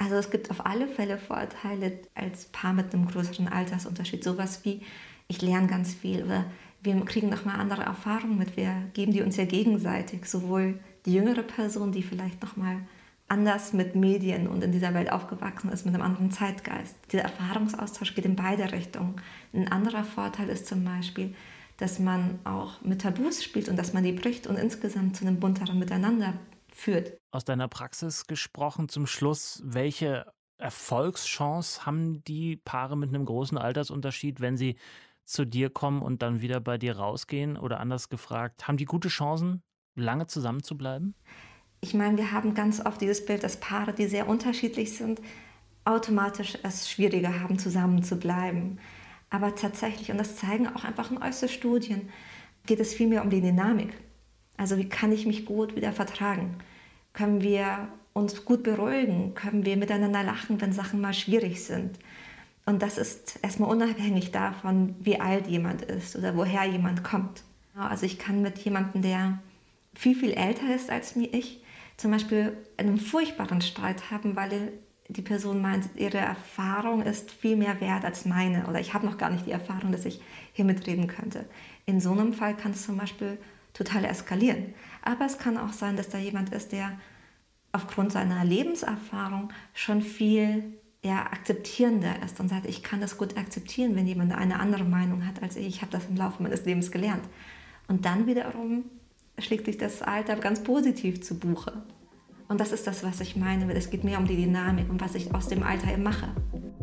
Also 0.00 0.14
es 0.14 0.30
gibt 0.30 0.50
auf 0.50 0.64
alle 0.64 0.88
Fälle 0.88 1.18
Vorteile 1.18 1.92
als 2.14 2.46
Paar 2.46 2.72
mit 2.72 2.94
einem 2.94 3.06
größeren 3.06 3.48
Altersunterschied. 3.48 4.24
Sowas 4.24 4.64
wie, 4.64 4.80
ich 5.28 5.42
lerne 5.42 5.66
ganz 5.66 5.92
viel 5.92 6.24
oder 6.24 6.46
wir 6.82 6.98
kriegen 7.04 7.28
nochmal 7.28 7.60
andere 7.60 7.82
Erfahrungen 7.82 8.38
mit. 8.38 8.56
Wir 8.56 8.74
geben 8.94 9.12
die 9.12 9.20
uns 9.20 9.36
ja 9.36 9.44
gegenseitig. 9.44 10.24
Sowohl 10.24 10.80
die 11.04 11.12
jüngere 11.12 11.42
Person, 11.42 11.92
die 11.92 12.02
vielleicht 12.02 12.40
nochmal 12.42 12.78
anders 13.28 13.74
mit 13.74 13.94
Medien 13.94 14.48
und 14.48 14.64
in 14.64 14.72
dieser 14.72 14.94
Welt 14.94 15.12
aufgewachsen 15.12 15.70
ist, 15.70 15.84
mit 15.84 15.94
einem 15.94 16.02
anderen 16.02 16.30
Zeitgeist. 16.30 16.96
Dieser 17.12 17.24
Erfahrungsaustausch 17.24 18.14
geht 18.14 18.24
in 18.24 18.36
beide 18.36 18.72
Richtungen. 18.72 19.16
Ein 19.52 19.70
anderer 19.70 20.04
Vorteil 20.04 20.48
ist 20.48 20.66
zum 20.66 20.82
Beispiel, 20.82 21.34
dass 21.76 21.98
man 21.98 22.38
auch 22.44 22.80
mit 22.80 23.02
Tabus 23.02 23.44
spielt 23.44 23.68
und 23.68 23.76
dass 23.76 23.92
man 23.92 24.02
die 24.02 24.12
bricht 24.12 24.46
und 24.46 24.56
insgesamt 24.56 25.16
zu 25.16 25.26
einem 25.26 25.40
bunteren 25.40 25.78
Miteinander 25.78 26.32
führt. 26.80 27.18
Aus 27.30 27.44
deiner 27.44 27.68
Praxis 27.68 28.26
gesprochen 28.26 28.88
zum 28.88 29.06
Schluss, 29.06 29.62
welche 29.64 30.26
Erfolgschance 30.58 31.86
haben 31.86 32.22
die 32.24 32.56
Paare 32.56 32.96
mit 32.96 33.08
einem 33.10 33.24
großen 33.24 33.58
Altersunterschied, 33.58 34.40
wenn 34.40 34.56
sie 34.56 34.76
zu 35.24 35.44
dir 35.44 35.70
kommen 35.70 36.02
und 36.02 36.22
dann 36.22 36.40
wieder 36.40 36.60
bei 36.60 36.76
dir 36.76 36.96
rausgehen? 36.96 37.56
Oder 37.56 37.80
anders 37.80 38.08
gefragt, 38.08 38.66
haben 38.66 38.76
die 38.76 38.84
gute 38.84 39.08
Chancen, 39.08 39.62
lange 39.94 40.26
zusammen 40.26 40.62
zu 40.62 40.76
bleiben? 40.76 41.14
Ich 41.80 41.94
meine, 41.94 42.18
wir 42.18 42.32
haben 42.32 42.54
ganz 42.54 42.84
oft 42.84 43.00
dieses 43.00 43.24
Bild, 43.24 43.42
dass 43.42 43.58
Paare, 43.58 43.94
die 43.94 44.06
sehr 44.06 44.28
unterschiedlich 44.28 44.96
sind, 44.96 45.20
automatisch 45.84 46.58
es 46.62 46.90
schwieriger 46.90 47.40
haben, 47.40 47.58
zusammen 47.58 48.02
zu 48.02 48.18
bleiben. 48.18 48.78
Aber 49.30 49.54
tatsächlich, 49.54 50.10
und 50.10 50.18
das 50.18 50.36
zeigen 50.36 50.68
auch 50.68 50.84
einfach 50.84 51.10
äußere 51.10 51.48
Studien, 51.48 52.10
geht 52.66 52.80
es 52.80 52.92
vielmehr 52.92 53.22
um 53.22 53.30
die 53.30 53.40
Dynamik. 53.40 53.94
Also 54.56 54.76
wie 54.76 54.88
kann 54.88 55.12
ich 55.12 55.24
mich 55.24 55.46
gut 55.46 55.74
wieder 55.74 55.92
vertragen? 55.92 56.58
Können 57.20 57.42
wir 57.42 57.88
uns 58.14 58.46
gut 58.46 58.62
beruhigen? 58.62 59.34
Können 59.34 59.66
wir 59.66 59.76
miteinander 59.76 60.22
lachen, 60.22 60.58
wenn 60.58 60.72
Sachen 60.72 61.02
mal 61.02 61.12
schwierig 61.12 61.62
sind? 61.62 61.98
Und 62.64 62.80
das 62.80 62.96
ist 62.96 63.38
erstmal 63.42 63.68
unabhängig 63.68 64.30
davon, 64.30 64.94
wie 65.00 65.20
alt 65.20 65.46
jemand 65.46 65.82
ist 65.82 66.16
oder 66.16 66.34
woher 66.34 66.64
jemand 66.64 67.04
kommt. 67.04 67.42
Also 67.74 68.06
ich 68.06 68.18
kann 68.18 68.40
mit 68.40 68.56
jemandem, 68.60 69.02
der 69.02 69.38
viel, 69.94 70.14
viel 70.14 70.32
älter 70.32 70.74
ist 70.74 70.88
als 70.88 71.14
mir 71.14 71.28
ich, 71.34 71.62
zum 71.98 72.10
Beispiel 72.10 72.56
einen 72.78 72.96
furchtbaren 72.96 73.60
Streit 73.60 74.10
haben, 74.10 74.34
weil 74.34 74.72
die 75.08 75.20
Person 75.20 75.60
meint, 75.60 75.90
ihre 75.96 76.16
Erfahrung 76.16 77.02
ist 77.02 77.30
viel 77.30 77.56
mehr 77.56 77.82
wert 77.82 78.06
als 78.06 78.24
meine 78.24 78.66
oder 78.66 78.80
ich 78.80 78.94
habe 78.94 79.04
noch 79.04 79.18
gar 79.18 79.28
nicht 79.28 79.44
die 79.44 79.52
Erfahrung, 79.52 79.92
dass 79.92 80.06
ich 80.06 80.22
hier 80.54 80.64
mitreden 80.64 81.06
könnte. 81.06 81.44
In 81.84 82.00
so 82.00 82.12
einem 82.12 82.32
Fall 82.32 82.56
kann 82.56 82.72
es 82.72 82.86
zum 82.86 82.96
Beispiel 82.96 83.36
total 83.74 84.06
eskalieren. 84.06 84.74
Aber 85.02 85.26
es 85.26 85.38
kann 85.38 85.58
auch 85.58 85.72
sein, 85.72 85.96
dass 85.96 86.08
da 86.08 86.18
jemand 86.18 86.52
ist, 86.52 86.72
der 86.72 86.98
aufgrund 87.72 88.12
seiner 88.12 88.44
Lebenserfahrung 88.44 89.52
schon 89.74 90.02
viel 90.02 90.74
eher 91.02 91.32
akzeptierender 91.32 92.22
ist 92.24 92.40
und 92.40 92.48
sagt, 92.48 92.66
ich 92.66 92.82
kann 92.82 93.00
das 93.00 93.16
gut 93.16 93.36
akzeptieren, 93.36 93.96
wenn 93.96 94.06
jemand 94.06 94.32
eine 94.32 94.60
andere 94.60 94.84
Meinung 94.84 95.26
hat 95.26 95.42
als 95.42 95.56
ich. 95.56 95.66
Ich 95.66 95.82
habe 95.82 95.92
das 95.92 96.06
im 96.06 96.16
Laufe 96.16 96.42
meines 96.42 96.64
Lebens 96.64 96.90
gelernt. 96.90 97.24
Und 97.88 98.04
dann 98.04 98.26
wiederum 98.26 98.84
schlägt 99.38 99.66
sich 99.66 99.78
das 99.78 100.02
Alter 100.02 100.36
ganz 100.36 100.62
positiv 100.62 101.22
zu 101.22 101.38
Buche. 101.38 101.72
Und 102.50 102.60
das 102.60 102.72
ist 102.72 102.84
das, 102.84 103.04
was 103.04 103.20
ich 103.20 103.36
meine. 103.36 103.72
Es 103.74 103.90
geht 103.90 104.02
mehr 104.02 104.18
um 104.18 104.26
die 104.26 104.34
Dynamik 104.34 104.90
und 104.90 105.00
was 105.00 105.14
ich 105.14 105.32
aus 105.32 105.46
dem 105.46 105.62
Alter 105.62 105.96
mache. 105.96 106.26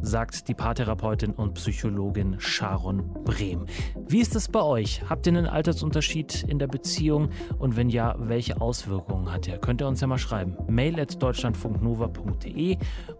Sagt 0.01 0.47
die 0.47 0.53
Paartherapeutin 0.53 1.31
und 1.31 1.55
Psychologin 1.55 2.39
Sharon 2.39 3.03
Brehm. 3.25 3.65
Wie 4.07 4.21
ist 4.21 4.33
es 4.37 4.47
bei 4.47 4.61
euch? 4.61 5.01
Habt 5.09 5.27
ihr 5.27 5.33
einen 5.33 5.45
Altersunterschied 5.45 6.43
in 6.43 6.57
der 6.57 6.67
Beziehung? 6.67 7.31
Und 7.59 7.75
wenn 7.75 7.89
ja, 7.89 8.15
welche 8.17 8.61
Auswirkungen 8.61 9.29
hat 9.29 9.49
er? 9.49 9.57
Könnt 9.57 9.81
ihr 9.81 9.89
uns 9.89 9.99
ja 9.99 10.07
mal 10.07 10.17
schreiben. 10.17 10.55
Mail 10.69 10.97
at 11.01 11.21
deutschlandfunknova.de 11.21 12.77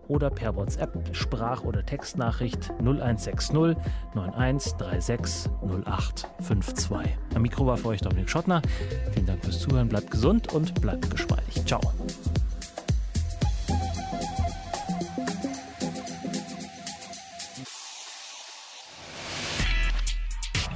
oder 0.08 0.30
per 0.30 0.56
WhatsApp, 0.56 0.98
Sprach- 1.12 1.64
oder 1.64 1.86
Textnachricht 1.86 2.72
0160 2.80 3.78
9136 4.14 5.50
0852. 5.62 7.18
Am 7.36 7.42
Mikro 7.42 7.66
war 7.66 7.78
für 7.78 7.90
euch 7.90 8.02
Dominik 8.02 8.30
Schottner. 8.30 8.62
Vielen 9.14 9.26
Dank 9.26 9.44
fürs 9.44 9.60
Zuhören. 9.60 9.90
Bleibt 9.90 10.12
gesund 10.12 10.54
und 10.54 10.80
bleibt 10.82 11.10
geschmeidig. 11.10 11.66
Ciao. 11.66 11.82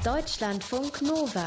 Deutschlandfunk 0.03 1.01
Nova 1.03 1.45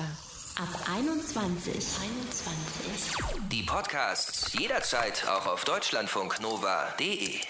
ab 0.57 0.69
21. 0.97 1.75
21. 1.75 3.17
Die 3.51 3.63
Podcasts 3.65 4.53
jederzeit 4.53 5.27
auch 5.29 5.47
auf 5.47 5.65
deutschlandfunknova.de. 5.65 7.41